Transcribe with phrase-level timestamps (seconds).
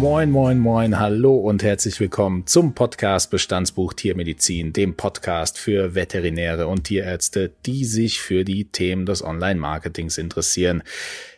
[0.00, 6.68] Moin, moin, moin, hallo und herzlich willkommen zum Podcast Bestandsbuch Tiermedizin, dem Podcast für Veterinäre
[6.68, 10.82] und Tierärzte, die sich für die Themen des Online-Marketings interessieren.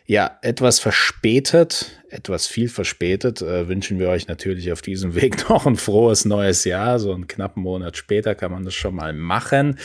[0.05, 5.65] Ja, etwas verspätet, etwas viel verspätet, äh, wünschen wir euch natürlich auf diesem Weg noch
[5.65, 6.99] ein frohes neues Jahr.
[6.99, 9.77] So einen knappen Monat später kann man das schon mal machen.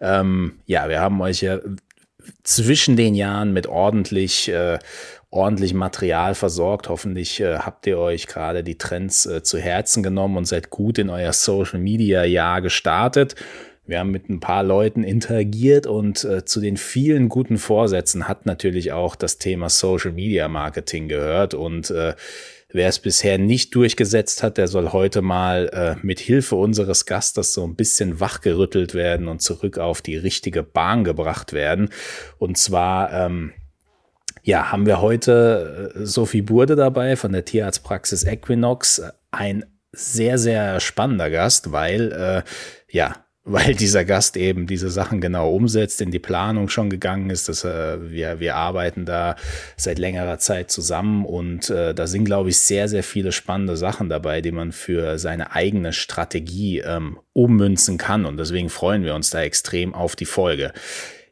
[0.00, 1.58] Ähm, ja, wir haben euch ja
[2.44, 4.78] zwischen den Jahren mit ordentlich äh,
[5.32, 6.88] ordentlich Material versorgt.
[6.88, 10.98] Hoffentlich äh, habt ihr euch gerade die Trends äh, zu Herzen genommen und seid gut
[10.98, 13.34] in euer Social Media Jahr gestartet.
[13.84, 18.46] Wir haben mit ein paar Leuten interagiert und äh, zu den vielen guten Vorsätzen hat
[18.46, 22.14] natürlich auch das Thema Social Media Marketing gehört und äh,
[22.74, 27.52] Wer es bisher nicht durchgesetzt hat, der soll heute mal äh, mit Hilfe unseres Gastes
[27.52, 31.90] so ein bisschen wachgerüttelt werden und zurück auf die richtige Bahn gebracht werden.
[32.38, 33.52] Und zwar ähm,
[34.42, 39.02] ja, haben wir heute äh, Sophie Burde dabei von der Tierarztpraxis Equinox.
[39.30, 42.42] Ein sehr, sehr spannender Gast, weil, äh,
[42.90, 47.48] ja, weil dieser Gast eben diese Sachen genau umsetzt, in die Planung schon gegangen ist.
[47.48, 49.36] Dass, äh, wir, wir arbeiten da
[49.76, 54.08] seit längerer Zeit zusammen und äh, da sind, glaube ich, sehr, sehr viele spannende Sachen
[54.08, 58.26] dabei, die man für seine eigene Strategie ähm, ummünzen kann.
[58.26, 60.72] Und deswegen freuen wir uns da extrem auf die Folge.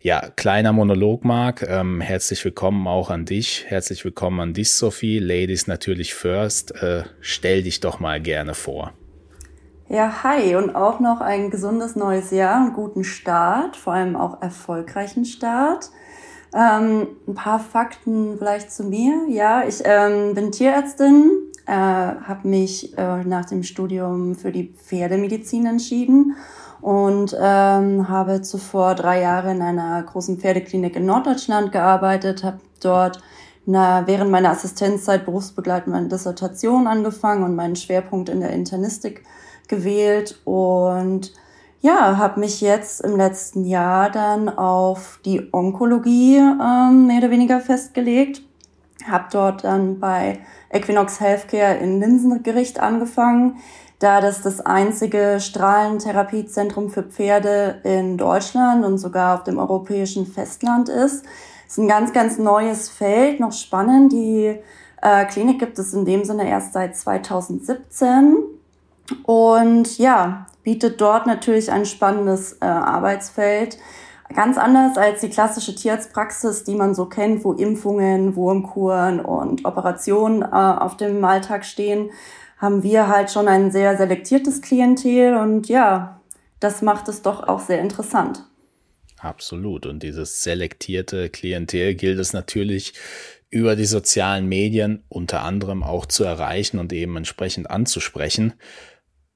[0.03, 1.61] Ja, kleiner Monolog, Marc.
[1.61, 3.67] Ähm, herzlich willkommen auch an dich.
[3.69, 5.19] Herzlich willkommen an dich, Sophie.
[5.19, 6.75] Ladies natürlich first.
[6.83, 8.95] Äh, stell dich doch mal gerne vor.
[9.91, 14.41] Ja, hi und auch noch ein gesundes neues Jahr, einen guten Start, vor allem auch
[14.41, 15.91] erfolgreichen Start.
[16.55, 19.27] Ähm, ein paar Fakten vielleicht zu mir.
[19.29, 21.31] Ja, ich ähm, bin Tierärztin,
[21.67, 26.37] äh, habe mich äh, nach dem Studium für die Pferdemedizin entschieden
[26.83, 33.21] und ähm, habe zuvor drei Jahre in einer großen Pferdeklinik in Norddeutschland gearbeitet, habe dort
[33.67, 39.23] na, während meiner Assistenzzeit berufsbegleitend meine Dissertation angefangen und meinen Schwerpunkt in der Internistik
[39.69, 41.33] gewählt und
[41.83, 47.61] ja, habe mich jetzt im letzten Jahr dann auf die Onkologie ähm, mehr oder weniger
[47.61, 48.43] festgelegt.
[49.07, 53.57] Habe dort dann bei Equinox Healthcare in Linsengericht angefangen,
[54.01, 60.89] da das das einzige Strahlentherapiezentrum für Pferde in Deutschland und sogar auf dem europäischen Festland
[60.89, 61.25] ist.
[61.67, 64.13] Es ist ein ganz, ganz neues Feld, noch spannend.
[64.13, 64.59] Die
[65.03, 68.39] äh, Klinik gibt es in dem Sinne erst seit 2017
[69.25, 73.79] und ja, bietet dort natürlich ein spannendes äh, Arbeitsfeld.
[74.35, 80.43] Ganz anders als die klassische Tierarztpraxis, die man so kennt, wo Impfungen, Wurmkuren und Operationen
[80.43, 82.11] äh, auf dem Alltag stehen,
[82.61, 86.21] haben wir halt schon ein sehr selektiertes Klientel und ja,
[86.61, 88.45] das macht es doch auch sehr interessant.
[89.19, 89.87] Absolut.
[89.87, 92.93] Und dieses selektierte Klientel gilt es natürlich
[93.49, 98.53] über die sozialen Medien unter anderem auch zu erreichen und eben entsprechend anzusprechen.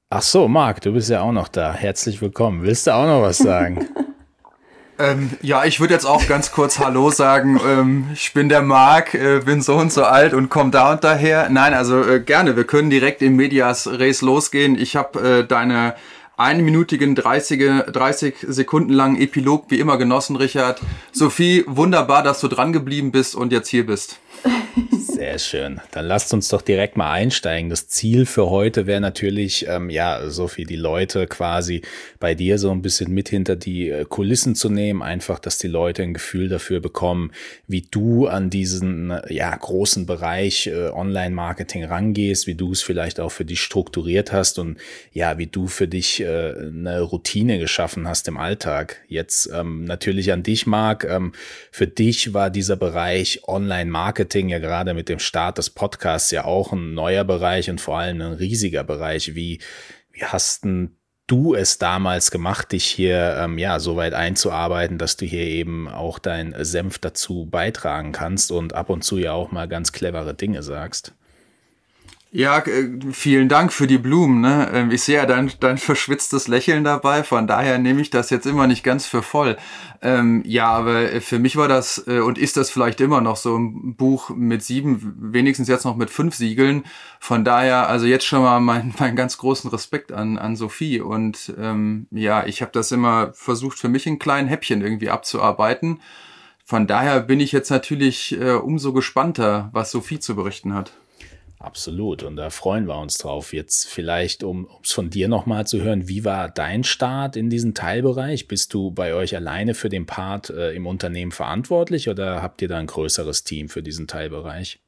[0.09, 1.73] Ach so, Marc, du bist ja auch noch da.
[1.73, 2.61] Herzlich willkommen.
[2.61, 3.87] Willst du auch noch was sagen?
[4.97, 7.59] Ähm, ja, ich würde jetzt auch ganz kurz Hallo sagen.
[7.67, 11.03] Ähm, ich bin der Marc, äh, bin so und so alt und komme da und
[11.03, 11.49] daher.
[11.49, 12.55] Nein, also äh, gerne.
[12.55, 14.77] Wir können direkt im Medias Res losgehen.
[14.79, 15.95] Ich habe äh, deine
[16.37, 20.81] einminütigen 30, 30 Sekunden langen Epilog wie immer genossen, Richard.
[21.11, 24.19] Sophie, wunderbar, dass du dran geblieben bist und jetzt hier bist.
[24.99, 25.81] Sehr schön.
[25.91, 27.69] Dann lasst uns doch direkt mal einsteigen.
[27.69, 31.81] Das Ziel für heute wäre natürlich, ähm, ja, Sophie, die Leute quasi
[32.19, 35.01] bei dir so ein bisschen mit hinter die äh, Kulissen zu nehmen.
[35.01, 37.31] Einfach, dass die Leute ein Gefühl dafür bekommen,
[37.67, 43.31] wie du an diesen, ja, großen Bereich äh, Online-Marketing rangehst, wie du es vielleicht auch
[43.31, 44.77] für dich strukturiert hast und
[45.11, 49.01] ja, wie du für dich äh, eine Routine geschaffen hast im Alltag.
[49.07, 51.03] Jetzt ähm, natürlich an dich, Marc.
[51.03, 51.33] Ähm,
[51.71, 56.71] für dich war dieser Bereich Online-Marketing ja gerade mit dem Start des Podcasts ja auch
[56.71, 59.35] ein neuer Bereich und vor allem ein riesiger Bereich.
[59.35, 59.59] Wie,
[60.11, 60.97] wie hast denn
[61.27, 65.87] du es damals gemacht, dich hier ähm, ja so weit einzuarbeiten, dass du hier eben
[65.87, 70.33] auch dein Senf dazu beitragen kannst und ab und zu ja auch mal ganz clevere
[70.33, 71.13] Dinge sagst?
[72.35, 74.41] Ja, äh, vielen Dank für die Blumen.
[74.41, 74.69] Ne?
[74.73, 78.45] Ähm, ich sehe ja dein, dein verschwitztes Lächeln dabei, von daher nehme ich das jetzt
[78.45, 79.55] immer nicht ganz für voll.
[80.01, 83.57] Ähm, ja, aber für mich war das äh, und ist das vielleicht immer noch so
[83.57, 86.83] ein Buch mit sieben, wenigstens jetzt noch mit fünf Siegeln.
[87.21, 90.99] Von daher, also jetzt schon mal meinen mein ganz großen Respekt an, an Sophie.
[90.99, 96.01] Und ähm, ja, ich habe das immer versucht, für mich in kleinen Häppchen irgendwie abzuarbeiten.
[96.65, 100.91] Von daher bin ich jetzt natürlich äh, umso gespannter, was Sophie zu berichten hat.
[101.65, 102.21] Absolut.
[102.21, 103.51] Und da freuen wir uns drauf.
[103.51, 107.73] Jetzt vielleicht, um es von dir nochmal zu hören, wie war dein Start in diesem
[107.73, 108.47] Teilbereich?
[108.47, 112.67] Bist du bei euch alleine für den Part äh, im Unternehmen verantwortlich oder habt ihr
[112.67, 114.79] da ein größeres Team für diesen Teilbereich?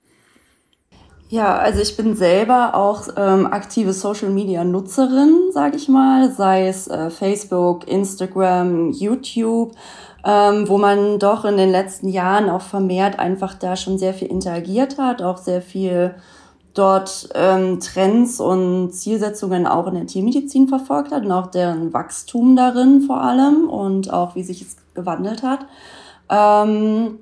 [1.29, 7.09] Ja, also ich bin selber auch ähm, aktive Social-Media-Nutzerin, sage ich mal, sei es äh,
[7.09, 9.73] Facebook, Instagram, YouTube,
[10.23, 14.27] ähm, wo man doch in den letzten Jahren auch vermehrt einfach da schon sehr viel
[14.27, 16.13] interagiert hat, auch sehr viel
[16.77, 22.55] dort ähm, Trends und Zielsetzungen auch in der Tiermedizin verfolgt hat und auch deren Wachstum
[22.55, 25.65] darin vor allem und auch wie sich es gewandelt hat.
[26.29, 27.19] Ähm,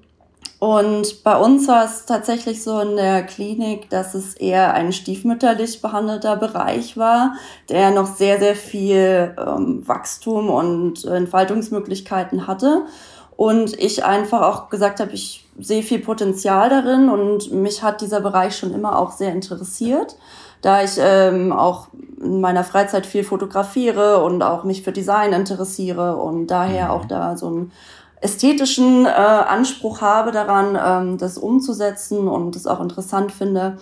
[0.60, 5.82] und bei uns war es tatsächlich so in der Klinik, dass es eher ein stiefmütterlich
[5.82, 7.36] behandelter Bereich war,
[7.70, 12.86] der noch sehr, sehr viel ähm, Wachstum und Entfaltungsmöglichkeiten hatte.
[13.36, 18.22] Und ich einfach auch gesagt habe, ich sehe viel Potenzial darin und mich hat dieser
[18.22, 20.18] Bereich schon immer auch sehr interessiert,
[20.62, 21.88] da ich ähm, auch
[22.22, 27.38] in meiner Freizeit viel fotografiere und auch mich für Design interessiere und daher auch da
[27.38, 27.72] so ein
[28.22, 33.78] ästhetischen äh, Anspruch habe daran, ähm, das umzusetzen und das auch interessant finde.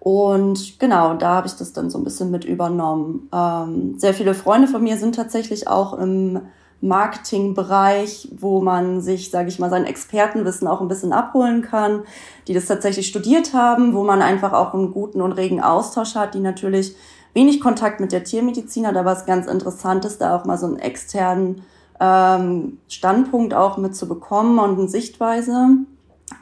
[0.00, 3.28] Und genau, da habe ich das dann so ein bisschen mit übernommen.
[3.32, 6.40] Ähm, sehr viele Freunde von mir sind tatsächlich auch im
[6.80, 12.04] Marketingbereich, wo man sich, sage ich mal, sein Expertenwissen auch ein bisschen abholen kann,
[12.46, 16.34] die das tatsächlich studiert haben, wo man einfach auch einen guten und regen Austausch hat,
[16.34, 16.94] die natürlich
[17.34, 20.66] wenig Kontakt mit der Tiermedizin hat, aber es ganz interessant ist, da auch mal so
[20.66, 21.62] einen externen
[22.00, 25.68] ähm, Standpunkt auch mit zu bekommen und eine Sichtweise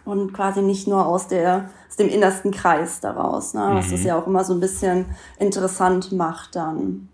[0.05, 3.71] und quasi nicht nur aus der aus dem innersten Kreis daraus, ne?
[3.73, 3.93] was mhm.
[3.93, 5.07] das ja auch immer so ein bisschen
[5.39, 7.09] interessant macht dann.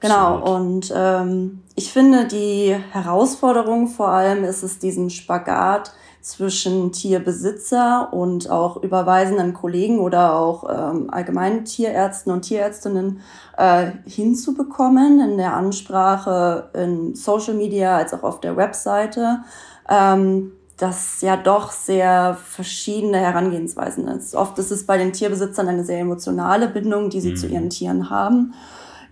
[0.00, 0.44] Genau, Absolut.
[0.44, 5.92] Genau, und ähm, ich finde, die Herausforderung vor allem ist es, diesen Spagat
[6.22, 13.20] zwischen Tierbesitzer und auch überweisenden Kollegen oder auch ähm, allgemeinen Tierärzten und Tierärztinnen
[13.58, 19.40] äh, hinzubekommen in der Ansprache in Social Media als auch auf der Webseite.
[19.88, 24.34] Ähm, das ja doch sehr verschiedene Herangehensweisen ist.
[24.34, 27.36] Oft ist es bei den Tierbesitzern eine sehr emotionale Bindung, die sie mhm.
[27.36, 28.54] zu ihren Tieren haben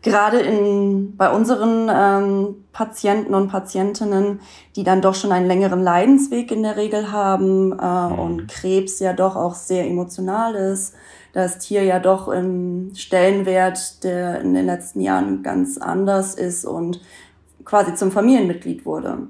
[0.03, 4.41] gerade in, bei unseren ähm, Patienten und Patientinnen,
[4.77, 8.19] die dann doch schon einen längeren Leidensweg in der Regel haben äh, mhm.
[8.19, 10.95] und Krebs ja doch auch sehr emotional ist,
[11.33, 17.01] das Tier ja doch im Stellenwert, der in den letzten Jahren ganz anders ist und
[17.65, 19.29] quasi zum Familienmitglied wurde.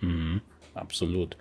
[0.00, 0.40] Mhm,
[0.74, 1.36] absolut.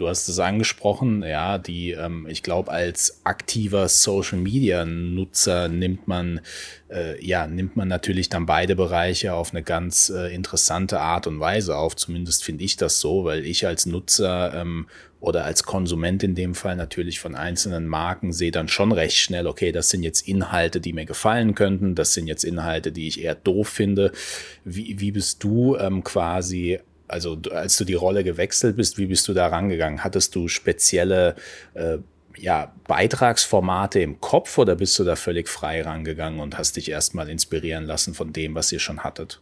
[0.00, 6.08] Du hast es angesprochen, ja, die, ähm, ich glaube, als aktiver Social Media Nutzer nimmt
[6.08, 6.40] man,
[6.88, 11.38] äh, ja, nimmt man natürlich dann beide Bereiche auf eine ganz äh, interessante Art und
[11.38, 11.96] Weise auf.
[11.96, 14.86] Zumindest finde ich das so, weil ich als Nutzer ähm,
[15.20, 19.46] oder als Konsument in dem Fall natürlich von einzelnen Marken sehe dann schon recht schnell,
[19.46, 23.22] okay, das sind jetzt Inhalte, die mir gefallen könnten, das sind jetzt Inhalte, die ich
[23.22, 24.12] eher doof finde.
[24.64, 26.80] Wie, wie bist du ähm, quasi
[27.10, 30.04] also als du die Rolle gewechselt bist, wie bist du da rangegangen?
[30.04, 31.36] Hattest du spezielle
[31.74, 31.98] äh,
[32.36, 37.28] ja, Beitragsformate im Kopf oder bist du da völlig frei rangegangen und hast dich erstmal
[37.28, 39.40] inspirieren lassen von dem, was ihr schon hattet?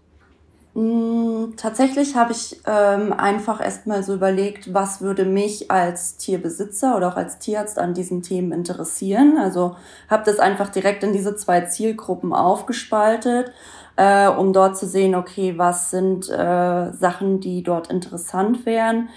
[0.75, 7.09] Mm, tatsächlich habe ich ähm, einfach erstmal so überlegt, was würde mich als Tierbesitzer oder
[7.09, 9.39] auch als Tierarzt an diesen Themen interessieren.
[9.39, 9.77] Also
[10.09, 13.53] habe das einfach direkt in diese zwei Zielgruppen aufgespaltet
[13.99, 19.09] äh, um dort zu sehen, okay, was sind äh, Sachen, die dort interessant wären.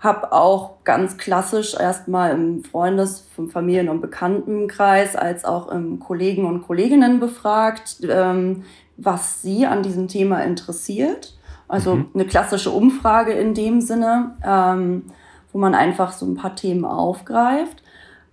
[0.00, 6.46] Hab auch ganz klassisch erstmal im Freundes-, vom Familien- und Bekanntenkreis als auch im Kollegen
[6.46, 8.64] und Kolleginnen befragt, ähm,
[8.96, 11.34] was sie an diesem Thema interessiert.
[11.68, 12.06] Also mhm.
[12.14, 15.04] eine klassische Umfrage in dem Sinne, ähm,
[15.52, 17.82] wo man einfach so ein paar Themen aufgreift.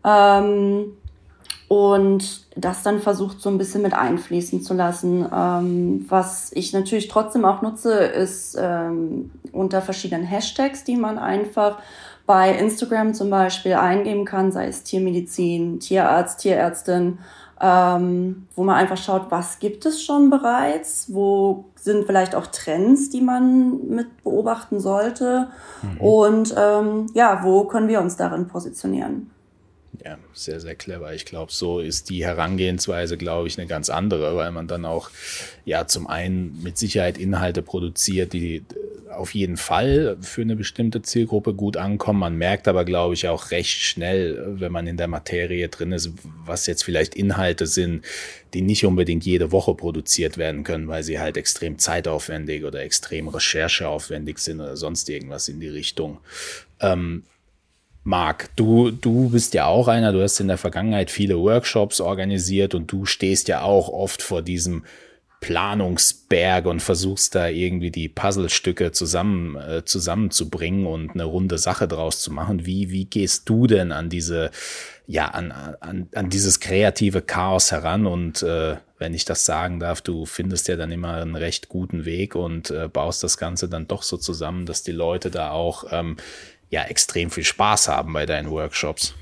[0.06, 0.94] Ähm,
[1.68, 5.28] und das dann versucht so ein bisschen mit einfließen zu lassen.
[5.34, 11.80] Ähm, was ich natürlich trotzdem auch nutze, ist ähm, unter verschiedenen Hashtags, die man einfach
[12.26, 17.20] bei Instagram zum Beispiel eingeben kann, sei es Tiermedizin, Tierarzt, Tierärztin,
[17.60, 23.10] ähm, wo man einfach schaut, was gibt es schon bereits, wo sind vielleicht auch Trends,
[23.10, 25.48] die man mit beobachten sollte
[25.82, 26.02] mhm.
[26.02, 29.32] und ähm, ja, wo können wir uns darin positionieren.
[30.06, 31.14] Ja, sehr, sehr clever.
[31.14, 35.10] Ich glaube, so ist die Herangehensweise, glaube ich, eine ganz andere, weil man dann auch,
[35.66, 38.64] ja, zum einen mit Sicherheit Inhalte produziert, die
[39.10, 42.20] auf jeden Fall für eine bestimmte Zielgruppe gut ankommen.
[42.20, 46.12] Man merkt aber, glaube ich, auch recht schnell, wenn man in der Materie drin ist,
[46.46, 48.06] was jetzt vielleicht Inhalte sind,
[48.54, 53.28] die nicht unbedingt jede Woche produziert werden können, weil sie halt extrem zeitaufwendig oder extrem
[53.28, 56.20] rechercheaufwendig sind oder sonst irgendwas in die Richtung.
[56.80, 57.24] Ähm,
[58.08, 62.74] Marc, du, du bist ja auch einer, du hast in der Vergangenheit viele Workshops organisiert
[62.74, 64.86] und du stehst ja auch oft vor diesem
[65.42, 72.22] Planungsberg und versuchst da irgendwie die Puzzlestücke zusammen, äh, zusammenzubringen und eine runde Sache draus
[72.22, 72.66] zu machen.
[72.66, 74.52] Wie, wie gehst du denn an diese,
[75.06, 80.02] ja, an, an, an dieses kreative Chaos heran und äh, wenn ich das sagen darf,
[80.02, 83.88] du findest ja dann immer einen recht guten Weg und äh, baust das Ganze dann
[83.88, 86.16] doch so zusammen, dass die Leute da auch ähm,
[86.70, 89.16] ja extrem viel Spaß haben bei deinen Workshops.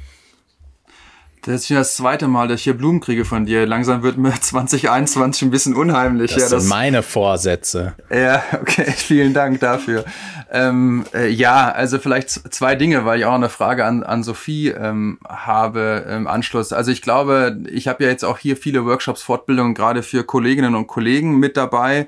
[1.45, 3.67] Das ist ja das zweite Mal, dass ich hier Blumen kriege von dir.
[3.67, 6.33] Langsam wird mir 2021 ein bisschen unheimlich.
[6.33, 7.93] Das, ja, das sind meine Vorsätze.
[8.09, 10.05] Ja, okay, vielen Dank dafür.
[10.51, 14.69] Ähm, äh, ja, also vielleicht zwei Dinge, weil ich auch eine Frage an, an Sophie
[14.69, 16.73] ähm, habe im Anschluss.
[16.73, 20.73] Also ich glaube, ich habe ja jetzt auch hier viele Workshops, Fortbildungen gerade für Kolleginnen
[20.73, 22.07] und Kollegen mit dabei.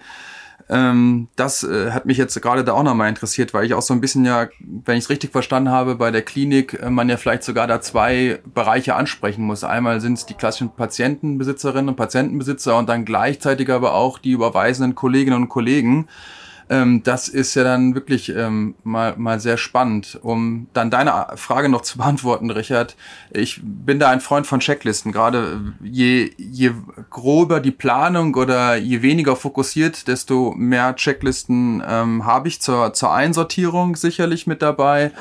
[0.70, 3.94] Ähm, das äh, hat mich jetzt gerade da auch nochmal interessiert, weil ich auch so
[3.94, 7.16] ein bisschen ja, wenn ich es richtig verstanden habe, bei der Klinik äh, man ja
[7.16, 9.64] vielleicht sogar da zwei Bereiche ansprechen muss.
[9.64, 14.94] Einmal sind es die klassischen Patientenbesitzerinnen und Patientenbesitzer und dann gleichzeitig aber auch die überweisenden
[14.96, 16.08] Kolleginnen und Kollegen.
[16.70, 20.20] Ähm, das ist ja dann wirklich ähm, mal, mal sehr spannend.
[20.22, 22.96] Um dann deine Frage noch zu beantworten, Richard,
[23.32, 25.12] ich bin da ein Freund von Checklisten.
[25.12, 26.72] Gerade je, je
[27.10, 33.14] grober die Planung oder je weniger fokussiert, desto mehr Checklisten ähm, habe ich zur, zur
[33.14, 35.12] Einsortierung sicherlich mit dabei.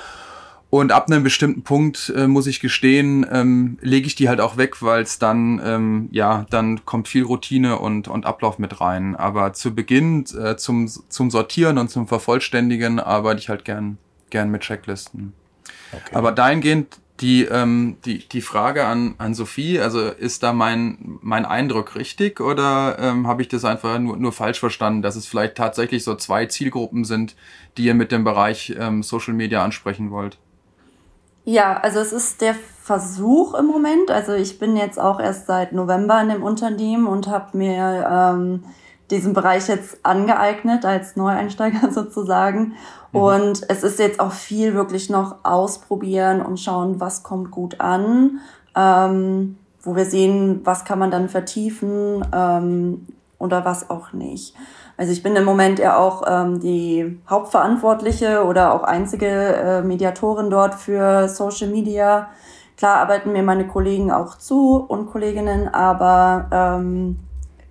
[0.69, 4.57] Und ab einem bestimmten Punkt, äh, muss ich gestehen, ähm, lege ich die halt auch
[4.57, 9.15] weg, weil es dann, ähm, ja, dann kommt viel Routine und, und Ablauf mit rein.
[9.15, 13.99] Aber zu Beginn, äh, zum, zum Sortieren und zum Vervollständigen arbeite ich halt gern,
[14.31, 15.35] gern mit Checklisten.
[15.93, 16.15] Okay.
[16.15, 21.47] Aber dahingehend die, ähm, die, die Frage an, an Sophie, also ist da mein, mein
[21.47, 25.57] Eindruck richtig oder ähm, habe ich das einfach nur, nur falsch verstanden, dass es vielleicht
[25.57, 27.35] tatsächlich so zwei Zielgruppen sind,
[27.77, 30.39] die ihr mit dem Bereich ähm, Social Media ansprechen wollt?
[31.45, 34.11] Ja, also es ist der Versuch im Moment.
[34.11, 38.65] Also ich bin jetzt auch erst seit November in dem Unternehmen und habe mir ähm,
[39.11, 42.75] diesen Bereich jetzt angeeignet als Neueinsteiger sozusagen.
[43.17, 43.23] Mhm.
[43.23, 48.41] Und es ist jetzt auch viel wirklich noch ausprobieren und schauen, was kommt gut an,
[48.77, 53.07] ähm, wo wir sehen, was kann man dann vertiefen ähm,
[53.39, 54.55] oder was auch nicht.
[54.99, 60.49] Also ich bin im Moment ja auch ähm, die Hauptverantwortliche oder auch einzige äh, Mediatorin
[60.49, 62.29] dort für Social Media.
[62.79, 67.19] Klar arbeiten mir meine Kollegen auch zu und Kolleginnen, aber ähm,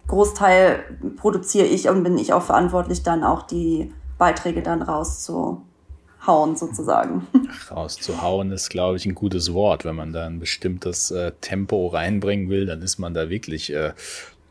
[0.08, 0.84] Großteil
[1.18, 7.28] produziere ich und bin ich auch verantwortlich, dann auch die Beiträge dann rauszuhauen sozusagen.
[7.72, 9.86] Rauszuhauen ist, glaube ich, ein gutes Wort.
[9.86, 13.94] Wenn man da ein bestimmtes äh, Tempo reinbringen will, dann ist man da wirklich äh,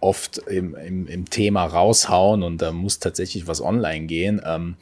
[0.01, 4.41] oft im, im, im Thema raushauen und da muss tatsächlich was online gehen.
[4.45, 4.77] Ähm,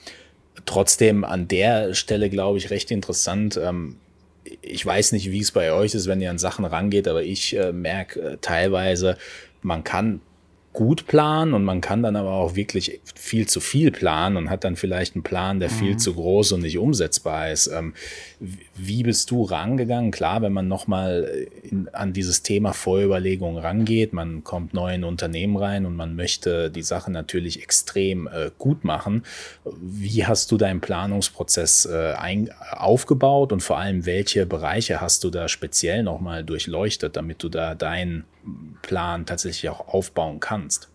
[0.67, 3.57] trotzdem an der Stelle, glaube ich, recht interessant.
[3.57, 3.99] Ähm,
[4.61, 7.57] ich weiß nicht, wie es bei euch ist, wenn ihr an Sachen rangeht, aber ich
[7.57, 9.17] äh, merke äh, teilweise,
[9.63, 10.21] man kann
[10.73, 14.65] gut planen und man kann dann aber auch wirklich viel zu viel planen und hat
[14.65, 15.75] dann vielleicht einen Plan, der mhm.
[15.75, 17.67] viel zu groß und nicht umsetzbar ist.
[17.67, 17.93] Ähm,
[18.75, 20.11] wie bist du rangegangen?
[20.11, 21.47] Klar, wenn man nochmal
[21.93, 26.71] an dieses Thema Vorüberlegung rangeht, man kommt neu in ein Unternehmen rein und man möchte
[26.71, 29.25] die Sache natürlich extrem äh, gut machen.
[29.81, 35.31] Wie hast du deinen Planungsprozess äh, ein, aufgebaut und vor allem welche Bereiche hast du
[35.31, 38.25] da speziell nochmal durchleuchtet, damit du da deinen
[38.83, 40.89] Plan tatsächlich auch aufbauen kannst?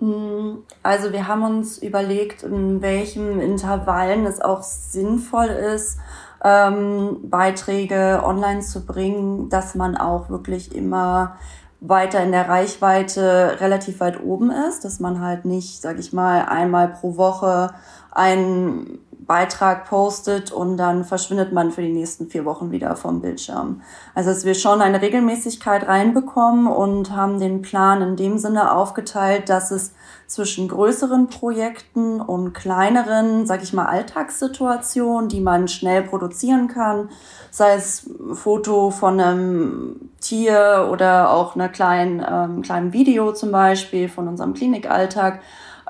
[0.00, 5.98] Mm, also wir haben uns überlegt, in welchen Intervallen es auch sinnvoll ist,
[6.44, 11.36] ähm, Beiträge online zu bringen, dass man auch wirklich immer
[11.80, 16.46] weiter in der Reichweite relativ weit oben ist, dass man halt nicht, sag ich mal,
[16.46, 17.74] einmal pro Woche
[18.10, 23.82] einen Beitrag postet und dann verschwindet man für die nächsten vier Wochen wieder vom Bildschirm.
[24.14, 29.48] Also dass wir schon eine Regelmäßigkeit reinbekommen und haben den Plan in dem Sinne aufgeteilt,
[29.48, 29.92] dass es
[30.28, 37.10] zwischen größeren Projekten und kleineren, sag ich mal, Alltagssituationen, die man schnell produzieren kann,
[37.50, 44.08] sei es Foto von einem Tier oder auch einer kleinen, ähm, kleinen Video zum Beispiel
[44.08, 45.40] von unserem Klinikalltag,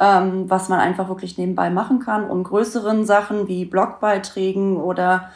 [0.00, 5.30] ähm, was man einfach wirklich nebenbei machen kann und größeren Sachen wie Blogbeiträgen oder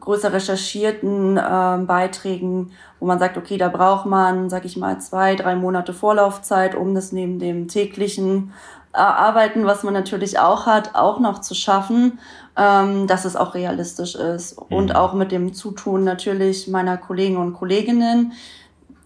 [0.00, 5.34] größer recherchierten äh, Beiträgen, wo man sagt, okay, da braucht man, sag ich mal, zwei,
[5.34, 8.52] drei Monate Vorlaufzeit, um das neben dem täglichen
[8.94, 12.18] äh, Arbeiten, was man natürlich auch hat, auch noch zu schaffen,
[12.56, 14.58] ähm, dass es auch realistisch ist.
[14.60, 14.76] Mhm.
[14.76, 18.32] Und auch mit dem Zutun natürlich meiner Kollegen und Kolleginnen,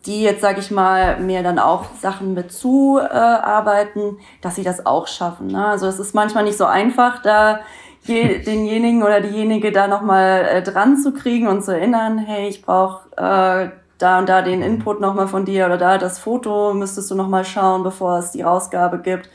[0.07, 4.87] die jetzt, sage ich mal, mir dann auch Sachen mit zuarbeiten, äh, dass sie das
[4.87, 5.49] auch schaffen.
[5.49, 5.67] Ne?
[5.67, 7.61] Also es ist manchmal nicht so einfach, da
[8.03, 12.63] je, denjenigen oder diejenige da nochmal äh, dran zu kriegen und zu erinnern, hey, ich
[12.63, 17.11] brauche äh, da und da den Input nochmal von dir oder da das Foto müsstest
[17.11, 19.31] du nochmal schauen, bevor es die Ausgabe gibt.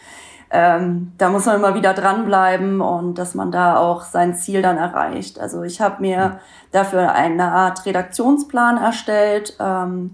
[0.52, 4.78] ähm, da muss man immer wieder dranbleiben und dass man da auch sein Ziel dann
[4.78, 5.40] erreicht.
[5.40, 6.40] Also ich habe mir
[6.72, 10.14] dafür eine Art Redaktionsplan erstellt, ähm,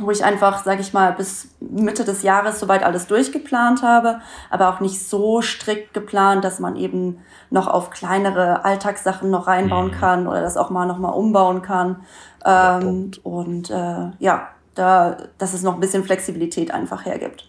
[0.00, 4.20] wo ich einfach, sage ich mal, bis Mitte des Jahres soweit alles durchgeplant habe,
[4.50, 7.20] aber auch nicht so strikt geplant, dass man eben
[7.50, 9.92] noch auf kleinere Alltagssachen noch reinbauen mhm.
[9.92, 12.04] kann oder das auch mal noch mal umbauen kann.
[12.44, 17.48] Ähm, und äh, ja, da, dass es noch ein bisschen Flexibilität einfach hergibt.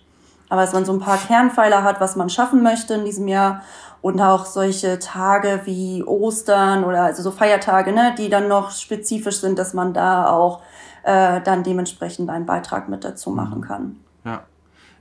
[0.49, 3.61] Aber dass man so ein paar Kernpfeiler hat, was man schaffen möchte in diesem Jahr
[4.01, 9.37] und auch solche Tage wie Ostern oder also so Feiertage, ne, die dann noch spezifisch
[9.37, 10.61] sind, dass man da auch
[11.05, 13.63] äh, dann dementsprechend einen Beitrag mit dazu machen mhm.
[13.63, 13.95] kann.
[14.25, 14.43] Ja.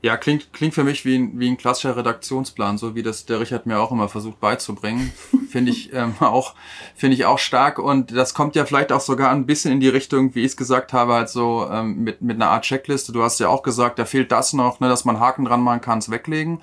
[0.02, 3.40] Ja, klingt, klingt für mich wie ein, wie ein klassischer Redaktionsplan, so wie das der
[3.40, 5.14] Richard mir auch immer versucht beizubringen.
[5.48, 6.54] Finde ich ähm, auch,
[6.94, 7.78] finde ich auch stark.
[7.78, 10.56] Und das kommt ja vielleicht auch sogar ein bisschen in die Richtung, wie ich es
[10.58, 13.12] gesagt habe, halt so ähm, mit, mit einer Art Checkliste.
[13.12, 15.80] Du hast ja auch gesagt, da fehlt das noch, ne, dass man Haken dran machen
[15.80, 16.60] kann, es weglegen.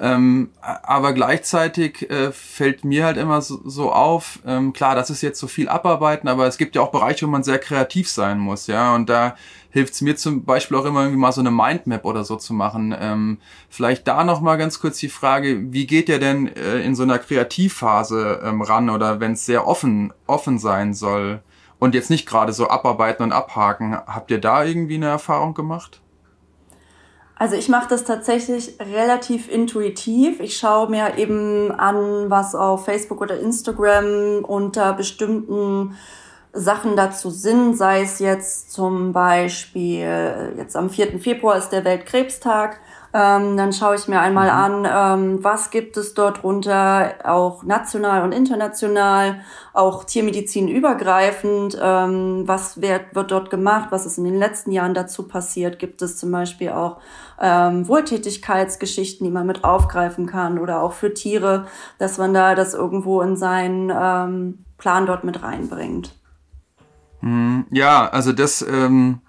[0.00, 5.22] Ähm, aber gleichzeitig äh, fällt mir halt immer so, so auf, ähm, klar, das ist
[5.22, 8.38] jetzt so viel Abarbeiten, aber es gibt ja auch Bereiche, wo man sehr kreativ sein
[8.38, 8.94] muss, ja.
[8.94, 9.36] Und da
[9.70, 12.54] hilft es mir zum Beispiel auch immer irgendwie mal so eine Mindmap oder so zu
[12.54, 12.94] machen.
[12.98, 16.94] Ähm, vielleicht da noch mal ganz kurz die Frage, wie geht ihr denn äh, in
[16.94, 21.42] so einer Kreativphase ähm, ran oder wenn es sehr offen offen sein soll
[21.78, 26.00] und jetzt nicht gerade so abarbeiten und abhaken, habt ihr da irgendwie eine Erfahrung gemacht?
[27.42, 30.38] Also ich mache das tatsächlich relativ intuitiv.
[30.38, 35.96] Ich schaue mir eben an, was auf Facebook oder Instagram unter bestimmten
[36.52, 41.18] Sachen dazu sind, sei es jetzt zum Beispiel, jetzt am 4.
[41.18, 42.78] Februar ist der Weltkrebstag,
[43.14, 44.86] ähm, dann schaue ich mir einmal mhm.
[44.86, 49.40] an, ähm, was gibt es dort runter, auch national und international,
[49.74, 54.94] auch Tiermedizin übergreifend, ähm, was wird, wird dort gemacht, was ist in den letzten Jahren
[54.94, 56.98] dazu passiert, gibt es zum Beispiel auch
[57.40, 61.66] ähm, Wohltätigkeitsgeschichten, die man mit aufgreifen kann oder auch für Tiere,
[61.98, 66.14] dass man da das irgendwo in seinen ähm, Plan dort mit reinbringt.
[67.20, 69.20] Hm, ja, also das, ähm,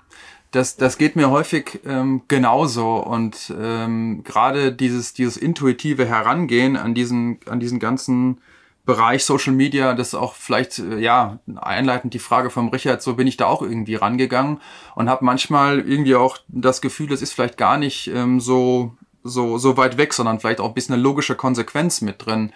[0.53, 6.93] das, das geht mir häufig ähm, genauso und ähm, gerade dieses, dieses intuitive Herangehen an
[6.93, 8.39] diesen, an diesen ganzen
[8.85, 13.15] Bereich Social Media, das ist auch vielleicht, äh, ja, einleitend die Frage vom Richard, so
[13.15, 14.59] bin ich da auch irgendwie rangegangen
[14.93, 19.57] und habe manchmal irgendwie auch das Gefühl, das ist vielleicht gar nicht ähm, so, so,
[19.57, 22.53] so weit weg, sondern vielleicht auch ein bisschen eine logische Konsequenz mit drin.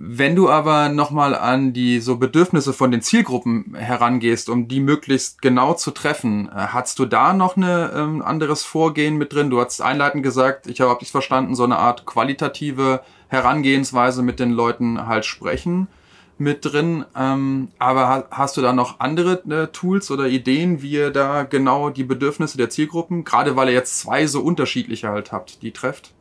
[0.00, 5.42] Wenn du aber nochmal an die so Bedürfnisse von den Zielgruppen herangehst, um die möglichst
[5.42, 9.50] genau zu treffen, äh, hast du da noch ein ähm, anderes Vorgehen mit drin?
[9.50, 14.52] Du hast einleitend gesagt, ich habe es verstanden, so eine Art qualitative Herangehensweise mit den
[14.52, 15.88] Leuten halt sprechen
[16.38, 17.04] mit drin.
[17.16, 21.90] Ähm, aber hast du da noch andere äh, Tools oder Ideen, wie ihr da genau
[21.90, 26.14] die Bedürfnisse der Zielgruppen, gerade weil ihr jetzt zwei so unterschiedliche halt habt, die trefft?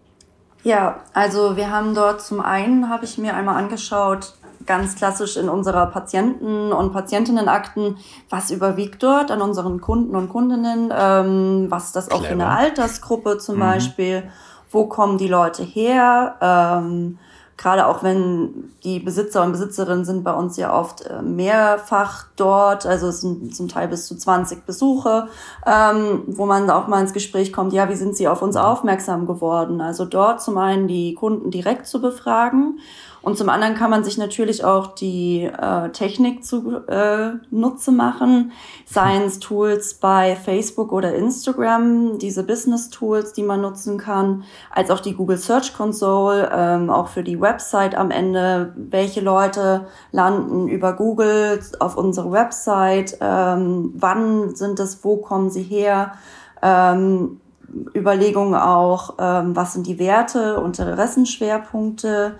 [0.67, 4.33] Ja, also wir haben dort zum einen, habe ich mir einmal angeschaut,
[4.65, 7.95] ganz klassisch in unserer Patienten- und Patientinnenakten,
[8.29, 12.27] was überwiegt dort an unseren Kunden und Kundinnen, ähm, was ist das auch Clever.
[12.27, 13.59] für eine Altersgruppe zum mhm.
[13.61, 14.29] Beispiel,
[14.69, 17.17] wo kommen die Leute her, ähm,
[17.57, 22.85] gerade auch wenn die Besitzer und Besitzerinnen sind bei uns ja oft äh, mehrfach dort,
[22.85, 25.27] also es sind zum Teil bis zu 20 Besuche,
[25.65, 29.25] ähm, wo man auch mal ins Gespräch kommt, ja, wie sind sie auf uns aufmerksam
[29.25, 29.81] geworden?
[29.81, 32.79] Also dort zum einen die Kunden direkt zu befragen
[33.27, 38.53] und zum anderen kann man sich natürlich auch die äh, Technik zu äh, Nutze machen,
[38.89, 45.01] Science Tools bei Facebook oder Instagram, diese Business Tools, die man nutzen kann, als auch
[45.01, 50.93] die Google Search Console, ähm, auch für die Website am Ende, welche Leute landen über
[50.93, 56.13] Google auf unsere Website, ähm, wann sind es, wo kommen sie her,
[56.61, 57.41] ähm,
[57.93, 62.35] Überlegungen auch, ähm, was sind die Werte, Interessenschwerpunkte,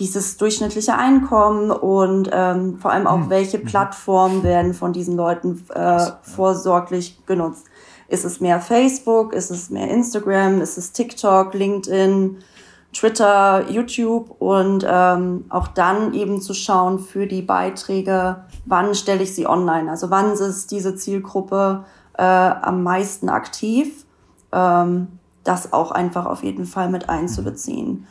[0.00, 3.30] wie ist das durchschnittliche Einkommen und ähm, vor allem auch, hm.
[3.30, 3.66] welche mhm.
[3.66, 7.66] Plattformen werden von diesen Leuten äh, vorsorglich genutzt.
[8.08, 9.34] Ist es mehr Facebook?
[9.34, 10.62] Ist es mehr Instagram?
[10.62, 12.38] Ist es TikTok, LinkedIn,
[12.94, 14.36] Twitter, YouTube?
[14.40, 19.90] Und ähm, auch dann eben zu schauen für die Beiträge, wann stelle ich sie online?
[19.90, 21.84] Also wann ist diese Zielgruppe
[22.16, 24.06] äh, am meisten aktiv?
[24.50, 25.08] Ähm,
[25.44, 28.06] das auch einfach auf jeden Fall mit einzubeziehen.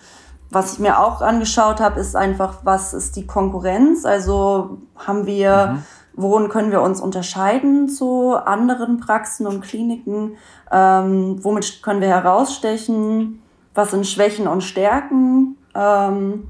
[0.51, 4.03] Was ich mir auch angeschaut habe, ist einfach, was ist die Konkurrenz?
[4.03, 5.83] Also haben wir, mhm.
[6.15, 10.37] worin können wir uns unterscheiden zu anderen Praxen und Kliniken?
[10.71, 13.43] Ähm, womit können wir herausstechen?
[13.75, 15.55] Was sind Schwächen und Stärken?
[15.75, 16.47] Ähm,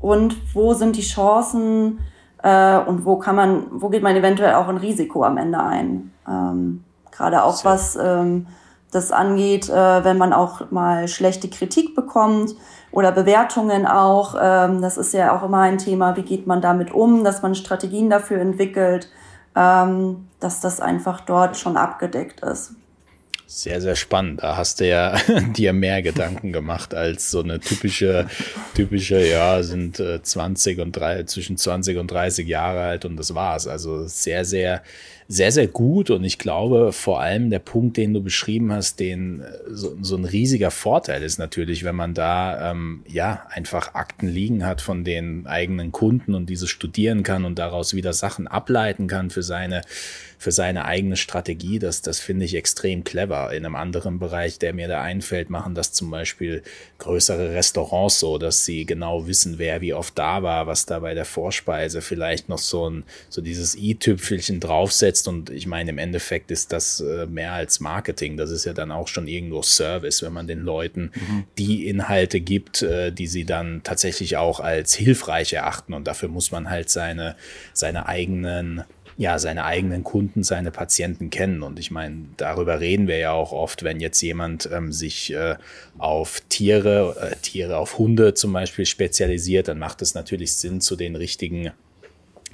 [0.00, 2.00] und wo sind die Chancen?
[2.42, 6.10] Äh, und wo kann man, wo geht man eventuell auch ein Risiko am Ende ein?
[6.26, 8.46] Ähm, Gerade auch was ähm,
[8.90, 12.54] das angeht, äh, wenn man auch mal schlechte Kritik bekommt
[12.92, 14.36] oder Bewertungen auch.
[14.40, 17.54] Ähm, das ist ja auch immer ein Thema, wie geht man damit um, dass man
[17.54, 19.08] Strategien dafür entwickelt,
[19.56, 22.74] ähm, dass das einfach dort schon abgedeckt ist.
[23.54, 24.42] Sehr, sehr spannend.
[24.42, 25.14] Da hast du ja
[25.56, 28.26] dir mehr Gedanken gemacht als so eine typische,
[28.74, 33.34] typische, ja, sind äh, 20 und drei, zwischen 20 und 30 Jahre alt und das
[33.34, 33.66] war's.
[33.66, 34.82] Also sehr, sehr
[35.32, 36.10] sehr, sehr gut.
[36.10, 40.14] Und ich glaube, vor allem der Punkt, den du beschrieben hast, den äh, so, so
[40.16, 45.04] ein riesiger Vorteil ist natürlich, wenn man da ähm, ja einfach Akten liegen hat von
[45.04, 49.82] den eigenen Kunden und diese studieren kann und daraus wieder Sachen ableiten kann für seine
[50.42, 51.78] für seine eigene Strategie.
[51.78, 53.52] Das, das finde ich extrem clever.
[53.52, 56.64] In einem anderen Bereich, der mir da einfällt, machen das zum Beispiel
[56.98, 61.14] größere Restaurants so, dass sie genau wissen, wer wie oft da war, was da bei
[61.14, 65.21] der Vorspeise vielleicht noch so ein, so dieses i-Tüpfelchen draufsetzt.
[65.28, 68.36] Und ich meine, im Endeffekt ist das äh, mehr als Marketing.
[68.36, 71.44] Das ist ja dann auch schon irgendwo Service, wenn man den Leuten mhm.
[71.58, 75.94] die Inhalte gibt, äh, die sie dann tatsächlich auch als hilfreich erachten.
[75.94, 77.36] Und dafür muss man halt seine,
[77.72, 78.84] seine eigenen
[79.16, 81.62] ja seine eigenen Kunden, seine Patienten kennen.
[81.62, 85.56] Und ich meine, darüber reden wir ja auch oft, wenn jetzt jemand ähm, sich äh,
[85.98, 90.96] auf Tiere, äh, Tiere, auf Hunde zum Beispiel spezialisiert, dann macht es natürlich Sinn, zu
[90.96, 91.72] den richtigen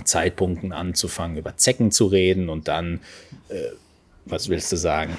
[0.05, 3.01] Zeitpunkten anzufangen, über Zecken zu reden und dann,
[3.49, 3.55] äh,
[4.25, 5.17] was willst du sagen?